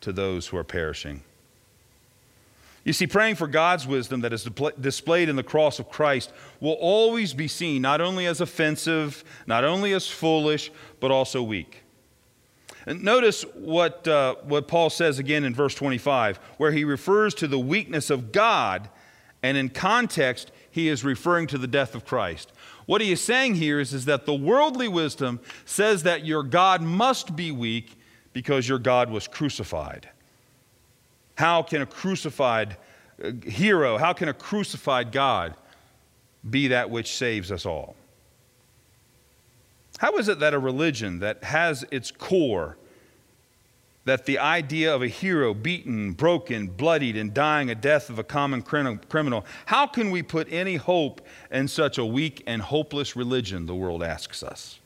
to 0.00 0.12
those 0.12 0.46
who 0.48 0.56
are 0.56 0.64
perishing. 0.64 1.22
You 2.84 2.92
see, 2.92 3.06
praying 3.06 3.34
for 3.34 3.46
God's 3.46 3.86
wisdom 3.86 4.22
that 4.22 4.32
is 4.32 4.48
displayed 4.80 5.28
in 5.28 5.36
the 5.36 5.42
cross 5.42 5.78
of 5.78 5.90
Christ 5.90 6.32
will 6.60 6.72
always 6.80 7.34
be 7.34 7.48
seen 7.48 7.82
not 7.82 8.00
only 8.00 8.26
as 8.26 8.40
offensive, 8.40 9.24
not 9.46 9.64
only 9.64 9.92
as 9.92 10.08
foolish, 10.08 10.70
but 11.00 11.10
also 11.10 11.42
weak. 11.42 11.82
And 12.86 13.02
notice 13.02 13.42
what, 13.54 14.06
uh, 14.08 14.36
what 14.42 14.68
Paul 14.68 14.90
says 14.90 15.18
again 15.18 15.44
in 15.44 15.54
verse 15.54 15.74
25, 15.74 16.38
where 16.56 16.72
he 16.72 16.84
refers 16.84 17.34
to 17.34 17.48
the 17.48 17.58
weakness 17.58 18.10
of 18.10 18.32
God, 18.32 18.88
and 19.42 19.56
in 19.56 19.68
context, 19.68 20.50
he 20.70 20.88
is 20.88 21.04
referring 21.04 21.46
to 21.48 21.58
the 21.58 21.66
death 21.66 21.94
of 21.94 22.04
Christ. 22.04 22.52
What 22.86 23.00
he 23.00 23.12
is 23.12 23.20
saying 23.20 23.56
here 23.56 23.80
is, 23.80 23.92
is 23.92 24.06
that 24.06 24.24
the 24.24 24.34
worldly 24.34 24.88
wisdom 24.88 25.40
says 25.64 26.04
that 26.04 26.24
your 26.24 26.42
God 26.42 26.80
must 26.80 27.36
be 27.36 27.50
weak 27.50 27.98
because 28.32 28.68
your 28.68 28.78
God 28.78 29.10
was 29.10 29.28
crucified. 29.28 30.08
How 31.36 31.62
can 31.62 31.82
a 31.82 31.86
crucified 31.86 32.76
uh, 33.22 33.32
hero, 33.44 33.98
how 33.98 34.12
can 34.12 34.28
a 34.28 34.34
crucified 34.34 35.12
God 35.12 35.54
be 36.48 36.68
that 36.68 36.88
which 36.88 37.14
saves 37.16 37.52
us 37.52 37.66
all? 37.66 37.96
How 39.98 40.16
is 40.16 40.28
it 40.28 40.40
that 40.40 40.54
a 40.54 40.58
religion 40.58 41.20
that 41.20 41.44
has 41.44 41.84
its 41.90 42.10
core 42.10 42.76
that 44.04 44.24
the 44.24 44.38
idea 44.38 44.94
of 44.94 45.02
a 45.02 45.06
hero 45.06 45.52
beaten, 45.52 46.12
broken, 46.12 46.66
bloodied, 46.66 47.14
and 47.14 47.34
dying 47.34 47.70
a 47.70 47.74
death 47.74 48.08
of 48.08 48.18
a 48.18 48.24
common 48.24 48.62
criminal, 48.62 49.44
how 49.66 49.86
can 49.86 50.10
we 50.10 50.22
put 50.22 50.50
any 50.50 50.76
hope 50.76 51.20
in 51.50 51.68
such 51.68 51.98
a 51.98 52.04
weak 52.04 52.42
and 52.46 52.62
hopeless 52.62 53.14
religion, 53.14 53.66
the 53.66 53.74
world 53.74 54.02
asks 54.02 54.42
us. 54.42 54.80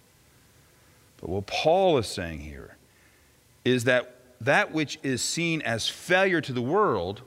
But 1.20 1.30
what 1.30 1.46
Paul 1.46 1.98
is 1.98 2.08
saying 2.08 2.40
here 2.40 2.76
is 3.64 3.84
that 3.84 4.16
that 4.40 4.72
which 4.72 4.98
is 5.04 5.22
seen 5.22 5.62
as 5.62 5.88
failure 5.88 6.40
to 6.40 6.52
the 6.52 6.60
world 6.60 7.22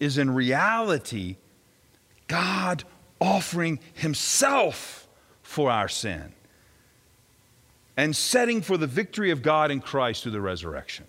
is 0.00 0.16
in 0.16 0.30
reality 0.30 1.36
God 2.26 2.84
offering 3.20 3.80
Himself 3.92 5.06
for 5.42 5.70
our 5.70 5.88
sin 5.88 6.32
and 7.96 8.14
setting 8.14 8.60
for 8.60 8.76
the 8.76 8.86
victory 8.86 9.30
of 9.30 9.42
God 9.42 9.70
in 9.70 9.80
Christ 9.80 10.22
through 10.22 10.32
the 10.32 10.40
resurrection. 10.40 11.06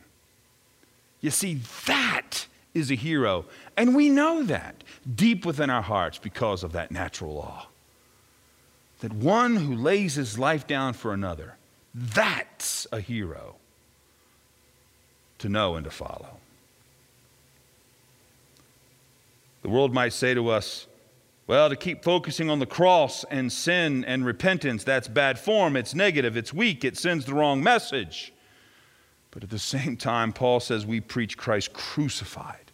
You 1.21 1.31
see, 1.31 1.61
that 1.88 2.45
is 2.73 2.91
a 2.91 2.95
hero. 2.95 3.45
And 3.75 3.95
we 3.95 4.09
know 4.09 4.43
that 4.43 4.83
deep 5.15 5.45
within 5.45 5.69
our 5.69 5.81
hearts 5.81 6.19
because 6.19 6.63
of 6.63 6.73
that 6.73 6.91
natural 6.91 7.33
law. 7.33 7.67
That 8.99 9.13
one 9.13 9.55
who 9.55 9.75
lays 9.75 10.15
his 10.15 10.38
life 10.38 10.67
down 10.67 10.93
for 10.93 11.13
another, 11.13 11.55
that's 11.93 12.86
a 12.91 12.99
hero 12.99 13.55
to 15.39 15.49
know 15.49 15.75
and 15.75 15.83
to 15.86 15.91
follow. 15.91 16.38
The 19.63 19.69
world 19.69 19.93
might 19.93 20.13
say 20.13 20.33
to 20.33 20.49
us, 20.49 20.86
well, 21.47 21.69
to 21.69 21.75
keep 21.75 22.03
focusing 22.03 22.49
on 22.49 22.59
the 22.59 22.65
cross 22.65 23.23
and 23.29 23.51
sin 23.51 24.03
and 24.05 24.25
repentance, 24.25 24.83
that's 24.83 25.07
bad 25.07 25.37
form, 25.37 25.75
it's 25.75 25.93
negative, 25.93 26.35
it's 26.35 26.51
weak, 26.51 26.83
it 26.83 26.97
sends 26.97 27.25
the 27.25 27.33
wrong 27.33 27.61
message. 27.61 28.33
But 29.29 29.43
at 29.43 29.49
the 29.49 29.59
same 29.75 29.95
time, 29.95 30.33
Paul 30.33 30.59
says 30.59 30.85
we 30.85 31.01
preach 31.01 31.37
Christ 31.37 31.73
crucified. 31.73 32.71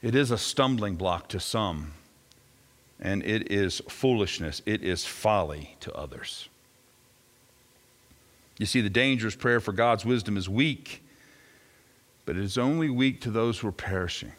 It 0.00 0.16
is 0.16 0.32
a 0.32 0.38
stumbling 0.38 0.96
block 0.96 1.28
to 1.28 1.38
some, 1.38 1.92
and 2.98 3.22
it 3.22 3.52
is 3.52 3.80
foolishness, 3.88 4.60
it 4.66 4.82
is 4.82 5.04
folly 5.04 5.76
to 5.80 5.92
others. 5.94 6.48
You 8.58 8.66
see, 8.66 8.80
the 8.80 8.90
dangerous 8.90 9.36
prayer 9.36 9.60
for 9.60 9.72
God's 9.72 10.04
wisdom 10.04 10.36
is 10.36 10.48
weak, 10.48 11.02
but 12.24 12.36
it 12.36 12.42
is 12.42 12.58
only 12.58 12.90
weak 12.90 13.20
to 13.22 13.30
those 13.30 13.60
who 13.60 13.68
are 13.68 13.72
perishing. 13.72 14.32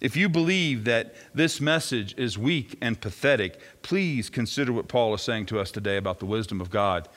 If 0.00 0.16
you 0.16 0.28
believe 0.28 0.84
that 0.84 1.14
this 1.34 1.60
message 1.60 2.14
is 2.16 2.38
weak 2.38 2.78
and 2.80 3.00
pathetic, 3.00 3.60
please 3.82 4.30
consider 4.30 4.72
what 4.72 4.88
Paul 4.88 5.14
is 5.14 5.20
saying 5.20 5.46
to 5.46 5.60
us 5.60 5.70
today 5.70 5.98
about 5.98 6.20
the 6.20 6.26
wisdom 6.26 6.60
of 6.60 6.70
God, 6.70 7.08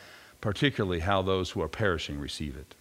particularly 0.41 0.99
how 0.99 1.21
those 1.21 1.51
who 1.51 1.61
are 1.61 1.69
perishing 1.69 2.19
receive 2.19 2.57
it. 2.57 2.75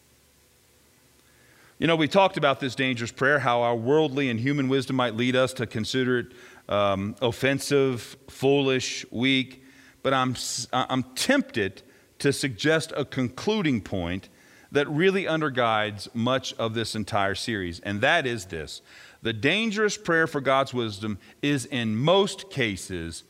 You 1.79 1.87
know, 1.87 1.97
we 1.97 2.09
talked 2.09 2.37
about 2.37 2.61
this 2.61 2.75
dangerous 2.75 3.13
prayer, 3.13 3.39
how 3.41 3.63
our 3.63 3.77
worldly 3.77 4.29
and 4.29 4.39
human 4.39 4.69
wisdom 4.69 4.97
might 4.97 5.17
lead 5.17 5.37
us 5.37 5.53
to 5.55 5.67
consider 5.67 6.19
it 6.21 6.27
um, 6.69 7.17
offensive, 7.21 8.17
foolish, 8.29 9.05
weak, 9.11 9.65
but 10.03 10.13
I'm, 10.13 10.37
I'm 10.73 11.03
tempted 11.15 11.83
to 12.21 12.33
suggest 12.33 12.93
a 12.97 13.05
concluding 13.05 13.81
point 13.81 14.29
that 14.71 14.89
really 14.89 15.25
underguides 15.25 16.13
much 16.15 16.55
of 16.55 16.75
this 16.75 16.95
entire 16.95 17.35
series, 17.35 17.81
and 17.81 18.01
that 18.01 18.27
is 18.27 18.47
this 18.47 18.81
the 19.23 19.33
dangerous 19.33 19.97
prayer 19.97 20.27
for 20.27 20.41
God's 20.41 20.75
wisdom 20.75 21.19
is 21.41 21.65
in 21.67 21.97
most 21.97 22.51
cases 22.51 23.25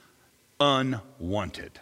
unwanted. 0.58 1.80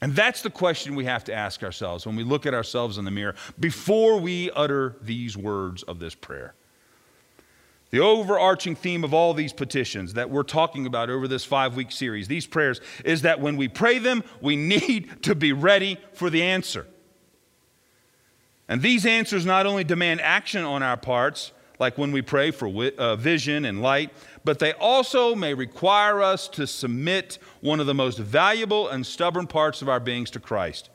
And 0.00 0.16
that's 0.16 0.42
the 0.42 0.50
question 0.50 0.96
we 0.96 1.04
have 1.04 1.24
to 1.24 1.34
ask 1.34 1.62
ourselves 1.62 2.06
when 2.06 2.16
we 2.16 2.24
look 2.24 2.44
at 2.44 2.54
ourselves 2.54 2.98
in 2.98 3.04
the 3.04 3.10
mirror 3.10 3.36
before 3.60 4.18
we 4.18 4.50
utter 4.50 4.96
these 5.00 5.36
words 5.36 5.84
of 5.84 6.00
this 6.00 6.14
prayer. 6.14 6.54
The 7.90 8.00
overarching 8.00 8.74
theme 8.74 9.04
of 9.04 9.12
all 9.12 9.34
these 9.34 9.52
petitions 9.52 10.14
that 10.14 10.30
we're 10.30 10.42
talking 10.42 10.86
about 10.86 11.10
over 11.10 11.28
this 11.28 11.44
five 11.44 11.76
week 11.76 11.92
series, 11.92 12.26
these 12.26 12.46
prayers, 12.46 12.80
is 13.04 13.22
that 13.22 13.38
when 13.38 13.56
we 13.56 13.68
pray 13.68 13.98
them, 13.98 14.24
we 14.40 14.56
need 14.56 15.22
to 15.22 15.34
be 15.34 15.52
ready 15.52 15.98
for 16.14 16.30
the 16.30 16.42
answer. 16.42 16.86
And 18.68 18.80
these 18.80 19.04
answers 19.04 19.44
not 19.44 19.66
only 19.66 19.84
demand 19.84 20.20
action 20.20 20.64
on 20.64 20.82
our 20.82 20.96
parts, 20.96 21.52
like 21.78 21.98
when 21.98 22.12
we 22.12 22.22
pray 22.22 22.50
for 22.50 22.68
uh, 22.96 23.16
vision 23.16 23.64
and 23.64 23.82
light, 23.82 24.10
but 24.44 24.58
they 24.58 24.72
also 24.74 25.34
may 25.34 25.52
require 25.52 26.22
us 26.22 26.48
to 26.48 26.66
submit 26.66 27.38
one 27.60 27.80
of 27.80 27.86
the 27.86 27.94
most 27.94 28.18
valuable 28.18 28.88
and 28.88 29.04
stubborn 29.04 29.46
parts 29.46 29.82
of 29.82 29.88
our 29.88 30.00
beings 30.00 30.30
to 30.30 30.40
Christ. 30.40 30.90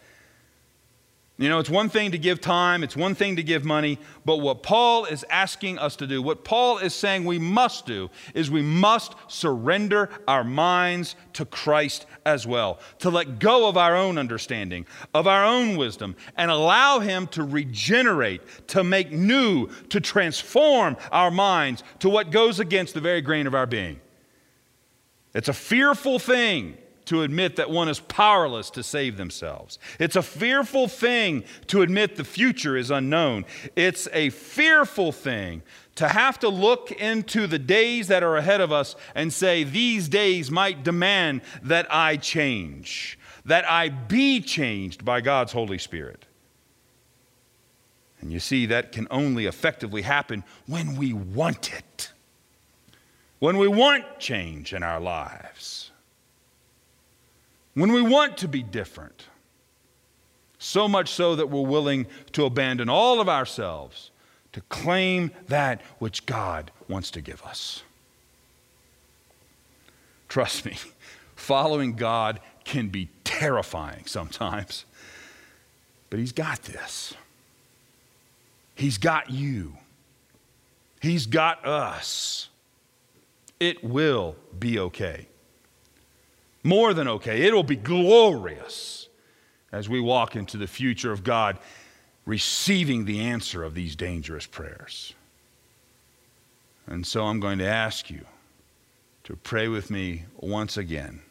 You 1.40 1.50
know, 1.50 1.60
it's 1.60 1.70
one 1.70 1.90
thing 1.90 2.12
to 2.12 2.18
give 2.18 2.42
time, 2.42 2.84
it's 2.84 2.96
one 2.96 3.14
thing 3.14 3.36
to 3.36 3.44
give 3.44 3.64
money, 3.64 4.00
but 4.26 4.38
what 4.38 4.64
Paul 4.64 5.06
is 5.06 5.24
asking 5.30 5.78
us 5.78 5.96
to 5.98 6.08
do, 6.08 6.20
what 6.20 6.44
Paul 6.44 6.80
is 6.80 6.96
saying 6.96 7.26
we 7.26 7.38
must 7.38 7.86
do, 7.86 8.10
is 8.34 8.50
we 8.50 8.64
must 8.64 9.14
surrender 9.28 10.10
our 10.28 10.44
minds 10.44 11.16
to 11.34 11.46
Christ 11.46 12.08
as 12.26 12.48
well, 12.48 12.80
to 13.00 13.12
let 13.12 13.38
go 13.38 13.70
of 13.70 13.78
our 13.78 13.96
own 13.96 14.18
understanding, 14.18 14.88
of 15.14 15.28
our 15.28 15.46
own 15.46 15.78
wisdom, 15.78 16.16
and 16.38 16.50
allow 16.50 16.98
Him 17.00 17.28
to 17.28 17.44
regenerate, 17.44 18.42
to 18.70 18.84
make 18.84 19.12
new, 19.12 19.68
to 19.90 20.02
transform 20.02 20.98
our 21.12 21.30
minds 21.30 21.84
to 22.00 22.10
what 22.10 22.32
goes 22.32 22.60
against 22.60 22.96
the 22.96 23.02
very 23.02 23.22
grain 23.22 23.46
of 23.46 23.54
our 23.54 23.68
being. 23.68 24.02
It's 25.36 25.50
a 25.50 25.54
fearful 25.54 26.18
thing 26.18 26.80
to 27.08 27.24
admit 27.24 27.56
that 27.56 27.70
one 27.70 27.90
is 27.90 28.00
powerless 28.00 28.70
to 28.72 28.84
save 28.84 29.18
themselves. 29.18 29.80
It's 30.00 30.16
a 30.16 30.22
fearful 30.22 30.88
thing 30.88 31.44
to 31.68 31.82
admit 31.82 32.16
the 32.16 32.24
future 32.24 32.78
is 32.78 32.92
unknown. 32.92 33.46
It's 33.76 34.08
a 34.14 34.30
fearful 34.30 35.12
thing 35.12 35.64
to 35.96 36.08
have 36.10 36.38
to 36.40 36.50
look 36.50 36.92
into 36.92 37.48
the 37.48 37.60
days 37.60 38.08
that 38.10 38.24
are 38.24 38.38
ahead 38.38 38.62
of 38.62 38.72
us 38.72 38.96
and 39.16 39.32
say, 39.34 39.64
These 39.64 40.10
days 40.10 40.52
might 40.52 40.84
demand 40.84 41.42
that 41.64 41.88
I 41.90 42.18
change, 42.18 43.18
that 43.46 43.70
I 43.70 43.90
be 43.90 44.42
changed 44.42 45.04
by 45.04 45.22
God's 45.22 45.54
Holy 45.54 45.78
Spirit. 45.78 46.26
And 48.20 48.34
you 48.34 48.40
see, 48.40 48.66
that 48.68 48.92
can 48.92 49.08
only 49.10 49.46
effectively 49.46 50.02
happen 50.02 50.44
when 50.66 50.96
we 50.98 51.14
want 51.14 51.72
it, 51.74 52.12
when 53.40 53.58
we 53.58 53.68
want 53.68 54.20
change 54.20 54.74
in 54.74 54.84
our 54.84 55.00
lives 55.00 55.87
when 57.78 57.92
we 57.92 58.02
want 58.02 58.38
to 58.38 58.48
be 58.48 58.64
different. 58.64 59.28
So 60.58 60.88
much 60.88 61.10
so 61.10 61.36
that 61.36 61.52
we're 61.52 61.62
willing 61.62 62.08
to 62.32 62.46
abandon 62.46 62.90
all 62.90 63.22
of 63.22 63.30
ourselves 63.30 64.10
to 64.54 64.62
claim 64.62 65.30
that 65.48 65.82
which 66.00 66.26
God 66.26 66.72
wants 66.88 67.12
to 67.12 67.22
give 67.22 67.44
us. 67.44 67.84
Trust 70.28 70.66
me, 70.66 70.76
following 71.36 71.94
God 71.94 72.40
can 72.64 72.88
be 72.88 73.10
terrifying 73.24 74.08
sometimes, 74.08 74.86
but 76.10 76.18
He's 76.18 76.32
got 76.32 76.64
this. 76.64 77.14
He's 78.74 78.98
got 78.98 79.30
you. 79.30 79.74
He's 81.00 81.28
got 81.28 81.64
us. 81.64 82.50
It 83.60 83.84
will 83.84 84.36
be 84.58 84.80
okay 84.80 85.28
more 86.68 86.94
than 86.94 87.08
okay. 87.08 87.44
It 87.44 87.54
will 87.54 87.64
be 87.64 87.76
glorious 87.76 89.08
as 89.72 89.90
we 89.90 90.00
walk 90.00 90.36
into 90.36 90.58
the 90.58 90.68
future 90.68 91.12
of 91.12 91.24
God 91.24 91.58
receiving 92.26 93.06
the 93.06 93.22
answer 93.22 93.64
of 93.64 93.74
these 93.74 93.96
dangerous 93.96 94.46
prayers. 94.46 95.14
And 96.86 97.08
so 97.08 97.26
I'm 97.26 97.40
going 97.40 97.58
to 97.60 97.68
ask 97.68 98.10
you 98.10 98.26
to 99.24 99.36
pray 99.36 99.68
with 99.68 99.90
me 99.90 100.26
once 100.38 100.78
again 100.78 101.22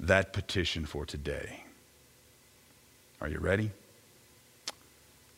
that 0.00 0.32
petition 0.32 0.84
for 0.84 1.06
today. 1.06 1.64
Are 3.20 3.28
you 3.28 3.38
ready? 3.38 3.70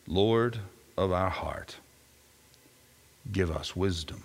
Lord 0.07 0.59
of 0.97 1.11
our 1.11 1.29
heart, 1.29 1.77
give 3.31 3.51
us 3.51 3.75
wisdom 3.75 4.23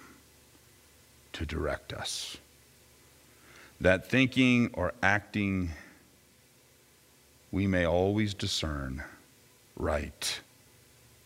to 1.33 1.47
direct 1.47 1.93
us 1.93 2.37
that 3.81 4.09
thinking 4.09 4.71
or 4.75 4.93
acting 5.03 5.71
we 7.53 7.67
may 7.67 7.85
always 7.85 8.35
discern 8.35 9.03
right 9.77 10.41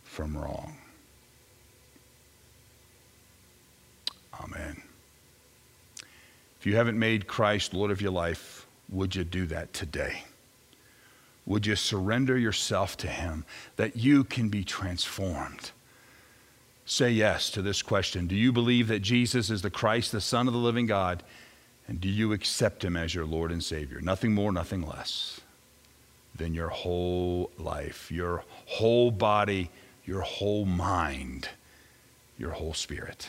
from 0.03 0.37
wrong. 0.37 0.77
Amen. 4.41 4.83
If 6.59 6.67
you 6.67 6.77
haven't 6.77 6.99
made 6.99 7.27
Christ 7.27 7.75
Lord 7.75 7.91
of 7.91 8.01
your 8.01 8.11
life, 8.11 8.67
would 8.89 9.15
you 9.15 9.25
do 9.25 9.47
that 9.47 9.73
today? 9.73 10.23
Would 11.47 11.67
you 11.67 11.77
surrender 11.77 12.39
yourself 12.39 12.97
to 12.99 13.07
Him 13.07 13.45
that 13.77 13.97
you 13.97 14.25
can 14.25 14.49
be 14.49 14.65
transformed? 14.65 15.73
Say 16.87 17.11
yes 17.11 17.51
to 17.51 17.63
this 17.63 17.83
question 17.83 18.27
Do 18.27 18.35
you 18.35 18.53
believe 18.53 18.89
that 18.89 19.01
Jesus 19.01 19.51
is 19.51 19.63
the 19.63 19.71
Christ, 19.71 20.13
the 20.13 20.21
Son 20.21 20.47
of 20.47 20.55
the 20.55 20.59
living 20.59 20.87
God? 20.87 21.23
And 21.87 22.01
do 22.01 22.09
you 22.09 22.33
accept 22.33 22.85
him 22.85 22.97
as 22.97 23.15
your 23.15 23.27
Lord 23.27 23.53
and 23.53 23.63
Savior? 23.63 24.01
Nothing 24.01 24.33
more, 24.33 24.53
nothing 24.53 24.83
less 24.83 25.41
than 26.35 26.55
your 26.55 26.69
whole 26.69 27.51
life, 27.59 28.11
your 28.11 28.45
whole 28.67 29.11
body, 29.11 29.71
your 30.05 30.23
whole 30.23 30.65
mind, 30.65 31.49
your 32.39 32.51
whole 32.51 32.75
spirit. 32.75 33.29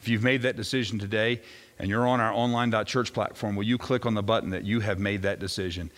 If 0.00 0.08
you've 0.08 0.22
made 0.22 0.42
that 0.42 0.56
decision 0.56 0.98
today 0.98 1.40
and 1.78 1.88
you're 1.88 2.06
on 2.06 2.20
our 2.20 2.32
online.church 2.32 3.12
platform, 3.12 3.56
will 3.56 3.64
you 3.64 3.78
click 3.78 4.06
on 4.06 4.14
the 4.14 4.22
button 4.22 4.50
that 4.50 4.64
you 4.64 4.80
have 4.80 4.98
made 4.98 5.22
that 5.22 5.38
decision? 5.38 5.90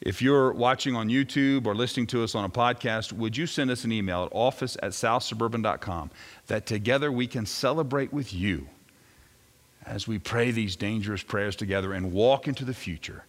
If 0.00 0.20
you're 0.20 0.52
watching 0.52 0.94
on 0.94 1.08
YouTube 1.08 1.66
or 1.66 1.74
listening 1.74 2.06
to 2.08 2.22
us 2.22 2.34
on 2.34 2.44
a 2.44 2.50
podcast, 2.50 3.12
would 3.12 3.36
you 3.36 3.46
send 3.46 3.70
us 3.70 3.84
an 3.84 3.92
email 3.92 4.24
at 4.24 4.28
office 4.32 4.76
at 4.82 4.92
southsuburban.com 4.92 6.10
that 6.48 6.66
together 6.66 7.10
we 7.10 7.26
can 7.26 7.46
celebrate 7.46 8.12
with 8.12 8.32
you 8.32 8.68
as 9.86 10.08
we 10.08 10.18
pray 10.18 10.50
these 10.50 10.76
dangerous 10.76 11.22
prayers 11.22 11.54
together 11.54 11.92
and 11.92 12.12
walk 12.12 12.48
into 12.48 12.64
the 12.64 12.74
future 12.74 13.24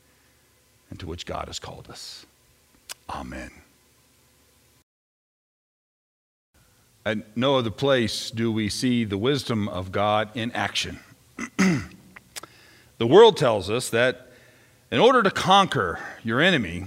into 0.92 1.06
which 1.06 1.26
God 1.26 1.48
has 1.48 1.60
called 1.60 1.90
us. 1.90 2.26
Amen. 3.10 3.52
At 7.06 7.38
no 7.38 7.58
other 7.58 7.72
place 7.72 8.32
do 8.32 8.52
we 8.52 8.70
see 8.70 9.06
the 9.06 9.18
wisdom 9.18 9.70
of 9.70 9.92
God 9.92 10.30
in 10.36 10.52
action. 10.52 11.00
the 11.58 13.08
world 13.08 13.38
tells 13.38 13.70
us 13.70 13.90
that 13.92 14.32
in 14.92 15.00
order 15.00 15.22
to 15.24 15.32
conquer 15.32 16.00
your 16.24 16.42
enemy, 16.42 16.86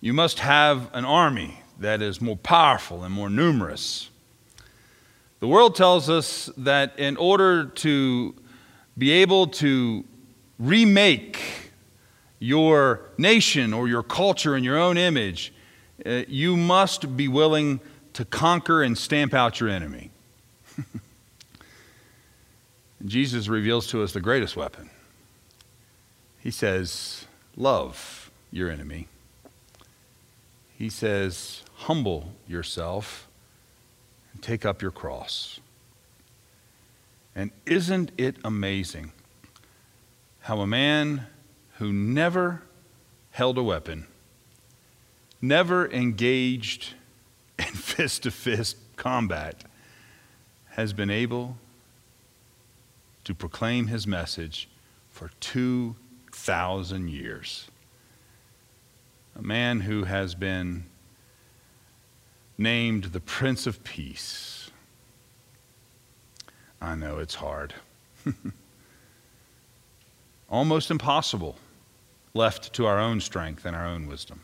you 0.00 0.12
must 0.12 0.40
have 0.40 0.90
an 0.92 1.04
army 1.04 1.62
that 1.78 2.02
is 2.02 2.20
more 2.20 2.36
powerful 2.36 3.04
and 3.04 3.14
more 3.14 3.30
numerous. 3.30 4.10
The 5.40 5.48
world 5.48 5.76
tells 5.76 6.10
us 6.10 6.50
that 6.56 6.98
in 6.98 7.16
order 7.16 7.64
to 7.66 8.34
be 8.96 9.10
able 9.10 9.46
to 9.46 10.04
remake 10.58 11.40
your 12.38 13.02
nation 13.18 13.72
or 13.72 13.88
your 13.88 14.02
culture 14.02 14.56
in 14.56 14.64
your 14.64 14.78
own 14.78 14.98
image, 14.98 15.52
uh, 16.04 16.22
you 16.26 16.56
must 16.56 17.16
be 17.16 17.28
willing 17.28 17.80
to 18.12 18.24
conquer 18.24 18.82
and 18.82 18.98
stamp 18.98 19.32
out 19.32 19.60
your 19.60 19.68
enemy. 19.68 20.10
Jesus 23.04 23.48
reveals 23.48 23.86
to 23.88 24.02
us 24.02 24.12
the 24.12 24.20
greatest 24.20 24.56
weapon. 24.56 24.90
He 26.40 26.50
says, 26.50 27.26
Love 27.56 28.30
your 28.50 28.70
enemy. 28.70 29.08
He 30.76 30.88
says, 30.88 31.62
Humble 31.74 32.32
yourself 32.48 33.28
and 34.32 34.42
take 34.42 34.64
up 34.64 34.82
your 34.82 34.90
cross. 34.90 35.60
And 37.34 37.50
isn't 37.64 38.12
it 38.18 38.36
amazing 38.44 39.12
how 40.40 40.60
a 40.60 40.66
man 40.66 41.26
who 41.78 41.92
never 41.92 42.62
held 43.30 43.56
a 43.56 43.62
weapon, 43.62 44.06
never 45.40 45.90
engaged 45.90 46.94
in 47.58 47.64
fist 47.64 48.24
to 48.24 48.30
fist 48.30 48.76
combat, 48.96 49.64
has 50.70 50.92
been 50.92 51.10
able 51.10 51.56
to 53.24 53.34
proclaim 53.34 53.86
his 53.86 54.06
message 54.06 54.68
for 55.10 55.30
2,000 55.40 57.08
years? 57.08 57.68
A 59.34 59.42
man 59.42 59.80
who 59.80 60.04
has 60.04 60.34
been 60.34 60.84
named 62.58 63.04
the 63.04 63.20
Prince 63.20 63.66
of 63.66 63.82
Peace 63.82 64.61
I 66.82 66.96
know 66.96 67.18
it's 67.18 67.36
hard. 67.36 67.74
Almost 70.50 70.90
impossible 70.90 71.56
left 72.34 72.72
to 72.72 72.86
our 72.86 72.98
own 72.98 73.20
strength 73.20 73.64
and 73.64 73.76
our 73.76 73.86
own 73.86 74.08
wisdom. 74.08 74.40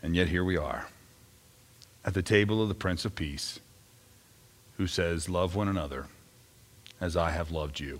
And 0.00 0.14
yet 0.14 0.28
here 0.28 0.44
we 0.44 0.56
are 0.56 0.86
at 2.04 2.14
the 2.14 2.22
table 2.22 2.62
of 2.62 2.68
the 2.68 2.74
Prince 2.74 3.04
of 3.04 3.16
Peace, 3.16 3.58
who 4.76 4.86
says, 4.86 5.28
Love 5.28 5.56
one 5.56 5.66
another 5.66 6.06
as 7.00 7.16
I 7.16 7.30
have 7.32 7.50
loved 7.50 7.80
you. 7.80 7.98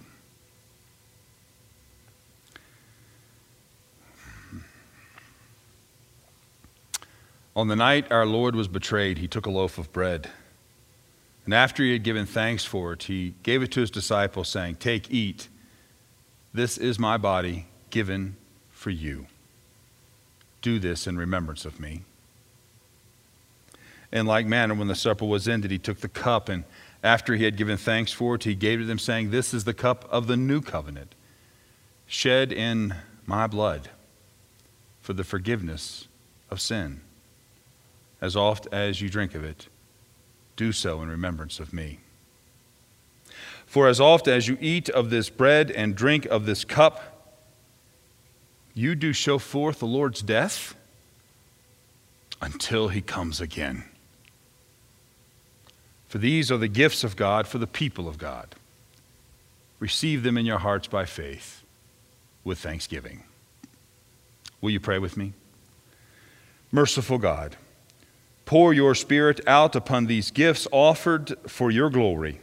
On 7.56 7.66
the 7.66 7.76
night 7.76 8.12
our 8.12 8.26
Lord 8.26 8.54
was 8.54 8.68
betrayed, 8.68 9.18
he 9.18 9.26
took 9.26 9.44
a 9.44 9.50
loaf 9.50 9.76
of 9.76 9.92
bread. 9.92 10.30
And 11.45 11.55
after 11.55 11.82
he 11.82 11.93
had 11.93 12.03
given 12.03 12.26
thanks 12.26 12.64
for 12.64 12.93
it, 12.93 13.05
he 13.05 13.34
gave 13.43 13.62
it 13.62 13.72
to 13.72 13.80
his 13.80 13.91
disciples, 13.91 14.49
saying, 14.49 14.76
Take, 14.76 15.11
eat. 15.11 15.49
This 16.53 16.76
is 16.76 16.99
my 16.99 17.16
body 17.16 17.66
given 17.91 18.36
for 18.70 18.91
you. 18.91 19.26
Do 20.62 20.78
this 20.78 21.07
in 21.07 21.16
remembrance 21.16 21.64
of 21.64 21.80
me. 21.80 22.03
In 24.12 24.26
like 24.26 24.47
manner, 24.47 24.74
when 24.74 24.88
the 24.88 24.95
supper 24.95 25.24
was 25.24 25.49
ended, 25.49 25.70
he 25.70 25.78
took 25.78 26.01
the 26.01 26.09
cup, 26.09 26.49
and 26.49 26.64
after 27.03 27.34
he 27.36 27.45
had 27.45 27.57
given 27.57 27.76
thanks 27.76 28.12
for 28.12 28.34
it, 28.34 28.45
he 28.45 28.55
gave 28.55 28.80
it 28.80 28.82
to 28.82 28.88
them, 28.88 28.99
saying, 28.99 29.30
This 29.30 29.55
is 29.55 29.64
the 29.64 29.74
cup 29.74 30.07
of 30.11 30.26
the 30.26 30.36
new 30.36 30.61
covenant, 30.61 31.14
shed 32.07 32.53
in 32.53 32.95
my 33.26 33.47
blood 33.47 33.88
for 35.01 35.12
the 35.12 35.24
forgiveness 35.24 36.09
of 36.51 36.61
sin. 36.61 37.01
As 38.20 38.36
oft 38.36 38.66
as 38.72 39.01
you 39.01 39.09
drink 39.09 39.34
of 39.34 39.45
it, 39.45 39.68
do 40.61 40.72
so 40.72 41.00
in 41.00 41.08
remembrance 41.08 41.58
of 41.58 41.72
me. 41.72 41.98
For 43.64 43.88
as 43.88 43.98
often 43.98 44.34
as 44.34 44.46
you 44.46 44.58
eat 44.61 44.90
of 44.90 45.08
this 45.08 45.30
bread 45.30 45.70
and 45.70 45.94
drink 45.94 46.26
of 46.26 46.44
this 46.44 46.66
cup, 46.66 47.40
you 48.74 48.94
do 48.94 49.14
show 49.14 49.38
forth 49.38 49.78
the 49.78 49.86
Lord's 49.86 50.20
death 50.20 50.74
until 52.42 52.88
he 52.88 53.00
comes 53.00 53.40
again. 53.40 53.84
For 56.08 56.18
these 56.18 56.52
are 56.52 56.58
the 56.58 56.68
gifts 56.68 57.04
of 57.04 57.16
God 57.16 57.46
for 57.46 57.56
the 57.56 57.66
people 57.66 58.06
of 58.06 58.18
God. 58.18 58.54
Receive 59.78 60.22
them 60.22 60.36
in 60.36 60.44
your 60.44 60.58
hearts 60.58 60.88
by 60.88 61.06
faith 61.06 61.64
with 62.44 62.58
thanksgiving. 62.58 63.22
Will 64.61 64.70
you 64.70 64.80
pray 64.80 64.98
with 64.98 65.16
me? 65.16 65.32
Merciful 66.70 67.16
God, 67.16 67.56
pour 68.51 68.74
your 68.74 68.96
Spirit 68.96 69.40
out 69.46 69.76
upon 69.76 70.07
these 70.07 70.32
gifts 70.32 70.66
offered 70.72 71.36
for 71.46 71.70
your 71.70 71.88
glory, 71.88 72.40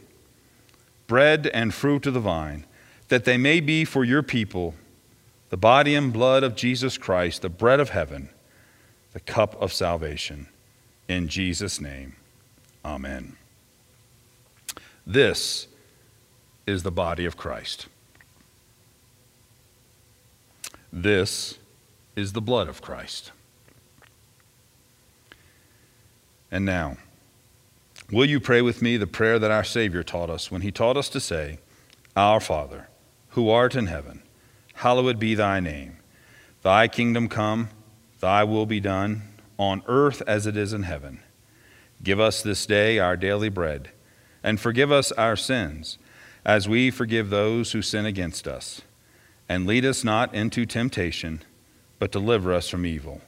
bread 1.06 1.46
and 1.48 1.74
fruit 1.74 2.06
of 2.06 2.14
the 2.14 2.20
vine, 2.20 2.64
that 3.08 3.26
they 3.26 3.36
may 3.36 3.60
be 3.60 3.84
for 3.84 4.04
your 4.04 4.22
people 4.22 4.74
the 5.50 5.56
body 5.58 5.94
and 5.94 6.10
blood 6.10 6.42
of 6.42 6.56
Jesus 6.56 6.96
Christ, 6.96 7.42
the 7.42 7.50
bread 7.50 7.78
of 7.78 7.90
heaven, 7.90 8.30
the 9.12 9.20
cup 9.20 9.54
of 9.60 9.70
salvation. 9.70 10.48
In 11.10 11.28
Jesus' 11.28 11.78
name, 11.78 12.16
amen. 12.86 13.36
This 15.06 15.66
is 16.66 16.84
the 16.84 16.90
body 16.90 17.26
of 17.26 17.36
Christ. 17.36 17.86
This 20.90 21.58
is 22.16 22.32
the 22.32 22.40
blood 22.40 22.66
of 22.66 22.80
Christ. 22.80 23.32
And 26.50 26.64
now, 26.64 26.96
will 28.10 28.24
you 28.24 28.40
pray 28.40 28.62
with 28.62 28.80
me 28.82 28.96
the 28.96 29.06
prayer 29.06 29.38
that 29.38 29.50
our 29.50 29.64
Savior 29.64 30.02
taught 30.02 30.30
us 30.30 30.50
when 30.50 30.62
he 30.62 30.70
taught 30.70 30.96
us 30.96 31.08
to 31.10 31.20
say, 31.20 31.58
Our 32.16 32.40
Father, 32.40 32.88
who 33.30 33.50
art 33.50 33.74
in 33.74 33.86
heaven, 33.86 34.22
hallowed 34.74 35.18
be 35.18 35.34
thy 35.34 35.60
name. 35.60 35.98
Thy 36.62 36.88
kingdom 36.88 37.28
come, 37.28 37.68
thy 38.20 38.44
will 38.44 38.66
be 38.66 38.80
done, 38.80 39.22
on 39.58 39.82
earth 39.86 40.22
as 40.26 40.46
it 40.46 40.56
is 40.56 40.72
in 40.72 40.84
heaven. 40.84 41.20
Give 42.02 42.20
us 42.20 42.42
this 42.42 42.64
day 42.64 42.98
our 42.98 43.16
daily 43.16 43.48
bread 43.48 43.90
and 44.42 44.60
forgive 44.60 44.92
us 44.92 45.12
our 45.12 45.36
sins, 45.36 45.98
as 46.44 46.68
we 46.68 46.90
forgive 46.90 47.30
those 47.30 47.72
who 47.72 47.82
sin 47.82 48.06
against 48.06 48.46
us. 48.46 48.82
And 49.48 49.66
lead 49.66 49.84
us 49.84 50.04
not 50.04 50.34
into 50.34 50.66
temptation, 50.66 51.42
but 51.98 52.12
deliver 52.12 52.52
us 52.52 52.68
from 52.68 52.86
evil. 52.86 53.20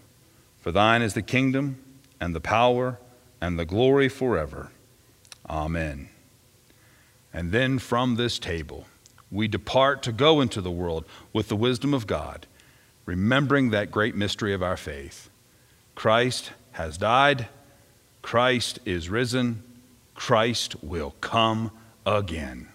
For 0.60 0.70
thine 0.70 1.02
is 1.02 1.14
the 1.14 1.22
kingdom, 1.22 1.82
and 2.20 2.34
the 2.34 2.40
power, 2.40 2.98
and 3.40 3.58
the 3.58 3.64
glory 3.64 4.08
forever. 4.08 4.70
Amen. 5.48 6.08
And 7.32 7.52
then 7.52 7.78
from 7.78 8.16
this 8.16 8.38
table, 8.38 8.86
we 9.30 9.48
depart 9.48 10.02
to 10.02 10.12
go 10.12 10.40
into 10.40 10.60
the 10.60 10.70
world 10.70 11.04
with 11.32 11.48
the 11.48 11.56
wisdom 11.56 11.94
of 11.94 12.06
God, 12.06 12.46
remembering 13.06 13.70
that 13.70 13.90
great 13.90 14.14
mystery 14.14 14.52
of 14.52 14.62
our 14.62 14.76
faith. 14.76 15.30
Christ 15.94 16.52
has 16.72 16.98
died, 16.98 17.48
Christ 18.22 18.78
is 18.84 19.08
risen 19.08 19.62
Christ 20.20 20.76
will 20.82 21.14
come 21.22 21.70
again. 22.04 22.68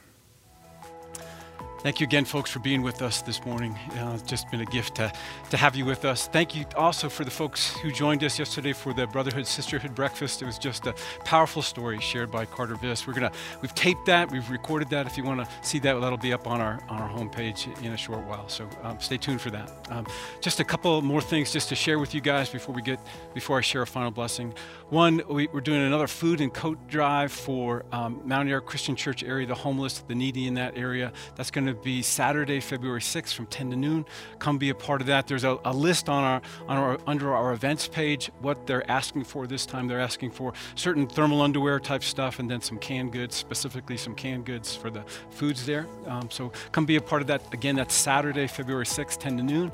Thank 1.86 2.00
you 2.00 2.06
again, 2.06 2.26
folks, 2.26 2.50
for 2.50 2.58
being 2.58 2.82
with 2.82 3.04
us 3.04 3.22
this 3.22 3.46
morning. 3.46 3.78
Uh, 3.92 4.14
it's 4.16 4.24
just 4.24 4.50
been 4.50 4.62
a 4.62 4.66
gift 4.66 4.96
to, 4.96 5.14
to 5.52 5.56
have 5.56 5.76
you 5.76 5.86
with 5.86 6.04
us. 6.04 6.26
Thank 6.28 6.56
you 6.56 6.66
also 6.76 7.10
for 7.10 7.24
the 7.24 7.30
folks 7.30 7.78
who 7.78 7.92
joined 7.92 8.24
us 8.24 8.40
yesterday 8.40 8.74
for 8.74 8.92
the 8.92 9.06
Brotherhood 9.06 9.46
Sisterhood 9.46 9.94
breakfast. 9.94 10.42
It 10.42 10.46
was 10.46 10.58
just 10.58 10.88
a 10.88 10.96
powerful 11.26 11.62
story 11.62 12.00
shared 12.00 12.32
by 12.32 12.46
Carter 12.46 12.74
Viss. 12.74 13.06
We're 13.06 13.14
gonna 13.14 13.32
we've 13.62 13.76
taped 13.76 14.08
that, 14.08 14.32
we've 14.32 14.50
recorded 14.50 14.90
that. 14.90 15.06
If 15.06 15.16
you 15.16 15.24
want 15.24 15.42
to 15.42 15.48
see 15.62 15.78
that, 15.78 16.02
that'll 16.02 16.18
be 16.18 16.34
up 16.34 16.48
on 16.48 16.60
our 16.60 16.80
on 16.90 17.04
our 17.04 17.08
homepage 17.08 17.68
in 17.84 17.92
a 17.92 17.98
short 17.98 18.26
while. 18.26 18.50
So 18.50 18.68
um, 18.82 19.00
stay 19.00 19.18
tuned 19.18 19.42
for 19.42 19.52
that. 19.52 19.72
Um, 19.92 20.08
just 20.42 20.60
a 20.60 20.64
couple 20.64 21.00
more 21.04 21.22
things 21.22 21.52
just 21.52 21.70
to 21.70 21.76
share 21.76 22.00
with 22.00 22.16
you 22.16 22.22
guys 22.22 22.50
before 22.50 22.74
we 22.74 22.82
get 22.82 23.00
before 23.36 23.60
I 23.60 23.62
share 23.62 23.84
a 23.84 23.88
final 23.88 24.10
blessing. 24.10 24.56
One, 24.90 25.22
we, 25.30 25.50
are 25.50 25.62
doing 25.62 25.82
another 25.82 26.08
food 26.08 26.42
and 26.42 26.52
coat 26.52 26.88
drive 26.88 27.32
for 27.32 27.86
um, 27.92 28.22
Mount 28.26 28.50
Airy 28.50 28.62
Christian 28.62 28.96
Church 28.96 29.24
area, 29.24 29.46
the 29.46 29.54
homeless, 29.54 30.00
the 30.00 30.16
needy 30.16 30.48
in 30.48 30.56
that 30.56 30.76
area. 30.78 31.12
That's 31.36 31.52
going 31.52 31.68
to 31.68 31.75
be 31.82 32.02
Saturday, 32.02 32.60
February 32.60 33.02
6th 33.02 33.34
from 33.34 33.46
10 33.48 33.72
to 33.72 33.76
noon. 33.76 34.06
Come 34.40 34.58
be 34.58 34.70
a 34.70 34.76
part 34.76 35.02
of 35.02 35.08
that. 35.08 35.28
There's 35.28 35.44
a, 35.44 35.58
a 35.66 35.74
list 35.74 36.10
on 36.10 36.24
our, 36.24 36.42
on 36.68 36.78
our 36.78 37.00
under 37.08 37.34
our 37.34 37.54
events 37.54 37.88
page 37.88 38.32
what 38.42 38.68
they're 38.68 38.90
asking 38.90 39.24
for 39.24 39.48
this 39.48 39.66
time. 39.66 39.88
They're 39.88 40.00
asking 40.00 40.32
for 40.32 40.54
certain 40.76 41.08
thermal 41.08 41.42
underwear 41.42 41.80
type 41.80 42.04
stuff 42.04 42.40
and 42.40 42.50
then 42.50 42.62
some 42.62 42.78
canned 42.78 43.12
goods, 43.12 43.36
specifically 43.36 43.98
some 43.98 44.16
canned 44.16 44.46
goods 44.46 44.76
for 44.76 44.90
the 44.90 45.04
foods 45.30 45.66
there. 45.66 45.88
Um, 46.08 46.30
so 46.30 46.52
come 46.72 46.86
be 46.86 46.96
a 46.96 47.02
part 47.02 47.22
of 47.22 47.28
that. 47.28 47.54
Again, 47.54 47.76
that's 47.76 47.94
Saturday, 47.94 48.48
February 48.48 48.86
6th, 48.86 49.18
10 49.18 49.38
to 49.38 49.44
noon. 49.44 49.72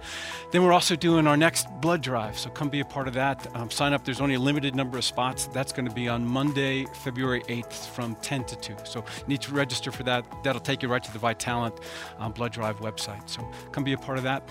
Then 0.52 0.64
we're 0.64 0.74
also 0.74 0.96
doing 0.96 1.28
our 1.28 1.38
next 1.38 1.68
blood 1.82 2.02
drive. 2.02 2.38
So 2.38 2.50
come 2.50 2.70
be 2.70 2.80
a 2.80 2.86
part 2.86 3.08
of 3.08 3.14
that. 3.16 3.48
Um, 3.56 3.70
sign 3.70 3.94
up. 3.94 4.06
There's 4.06 4.22
only 4.22 4.36
a 4.36 4.40
limited 4.40 4.76
number 4.76 4.98
of 4.98 5.04
spots. 5.04 5.48
That's 5.48 5.72
going 5.72 5.88
to 5.88 5.94
be 5.94 6.08
on 6.08 6.26
Monday, 6.26 6.86
February 7.04 7.42
8th 7.44 7.90
from 7.90 8.16
10 8.16 8.46
to 8.46 8.56
2. 8.56 8.76
So 8.84 9.04
need 9.28 9.42
to 9.42 9.54
register 9.54 9.92
for 9.92 10.04
that. 10.04 10.26
That'll 10.44 10.62
take 10.62 10.82
you 10.82 10.90
right 10.90 11.04
to 11.04 11.14
the 11.14 11.20
Vitalant 11.20 11.80
um, 12.20 12.32
Blood 12.32 12.52
Drive 12.52 12.80
website. 12.80 13.30
So 13.30 13.50
come 13.72 13.84
be 13.84 13.94
a 13.94 13.98
part 13.98 14.18
of 14.18 14.24
that. 14.24 14.44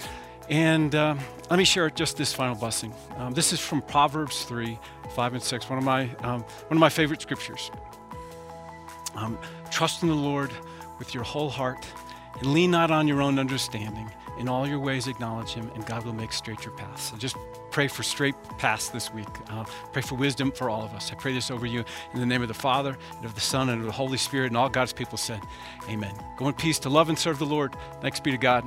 And 0.49 0.95
uh, 0.95 1.15
let 1.49 1.59
me 1.59 1.65
share 1.65 1.89
just 1.91 2.17
this 2.17 2.33
final 2.33 2.57
blessing. 2.57 2.93
Um, 3.17 3.33
this 3.33 3.53
is 3.53 3.61
from 3.61 3.83
Proverbs 3.83 4.45
3, 4.45 4.79
5 5.15 5.35
and 5.35 5.43
6, 5.43 5.71
one 5.71 5.79
of 5.79 5.85
my, 5.85 6.03
um, 6.23 6.41
one 6.43 6.73
of 6.73 6.79
my 6.79 6.89
favorite 6.89 7.23
scriptures. 7.23 7.71
Um, 9.15 9.39
Trust 9.71 10.03
in 10.03 10.09
the 10.09 10.15
Lord 10.15 10.51
with 10.99 11.15
your 11.15 11.23
whole 11.23 11.49
heart 11.49 11.87
and 12.39 12.53
lean 12.53 12.73
not 12.73 12.91
on 12.91 13.07
your 13.07 13.23
own 13.23 13.39
understanding. 13.39 14.11
In 14.41 14.49
all 14.49 14.67
your 14.67 14.79
ways, 14.79 15.07
acknowledge 15.07 15.51
Him, 15.51 15.71
and 15.75 15.85
God 15.85 16.07
will 16.07 16.15
make 16.15 16.33
straight 16.33 16.65
your 16.65 16.75
paths. 16.75 17.11
So 17.11 17.17
just 17.19 17.37
pray 17.71 17.89
for 17.89 18.03
straight 18.03 18.35
paths 18.57 18.89
this 18.89 19.13
week. 19.13 19.29
Uh, 19.51 19.65
pray 19.93 20.01
for 20.01 20.15
wisdom 20.15 20.51
for 20.51 20.71
all 20.71 20.83
of 20.83 20.95
us. 20.95 21.13
I 21.13 21.15
pray 21.15 21.35
this 21.35 21.51
over 21.51 21.67
you 21.67 21.85
in 22.15 22.21
the 22.21 22.27
name 22.27 22.41
of 22.41 22.49
the 22.49 22.55
Father, 22.55 22.97
and 23.17 23.25
of 23.27 23.35
the 23.35 23.41
Son, 23.43 23.69
and 23.69 23.81
of 23.81 23.87
the 23.87 23.93
Holy 23.93 24.17
Spirit, 24.17 24.47
and 24.47 24.57
all 24.57 24.71
God's 24.71 24.95
people 24.95 25.19
said, 25.19 25.41
Amen. 25.91 26.15
Go 26.39 26.49
in 26.49 26.55
peace 26.55 26.79
to 26.81 26.89
love 26.89 27.11
and 27.11 27.19
serve 27.19 27.39
the 27.39 27.45
Lord. 27.45 27.77
Thanks 28.01 28.19
be 28.19 28.31
to 28.31 28.39
God. 28.39 28.65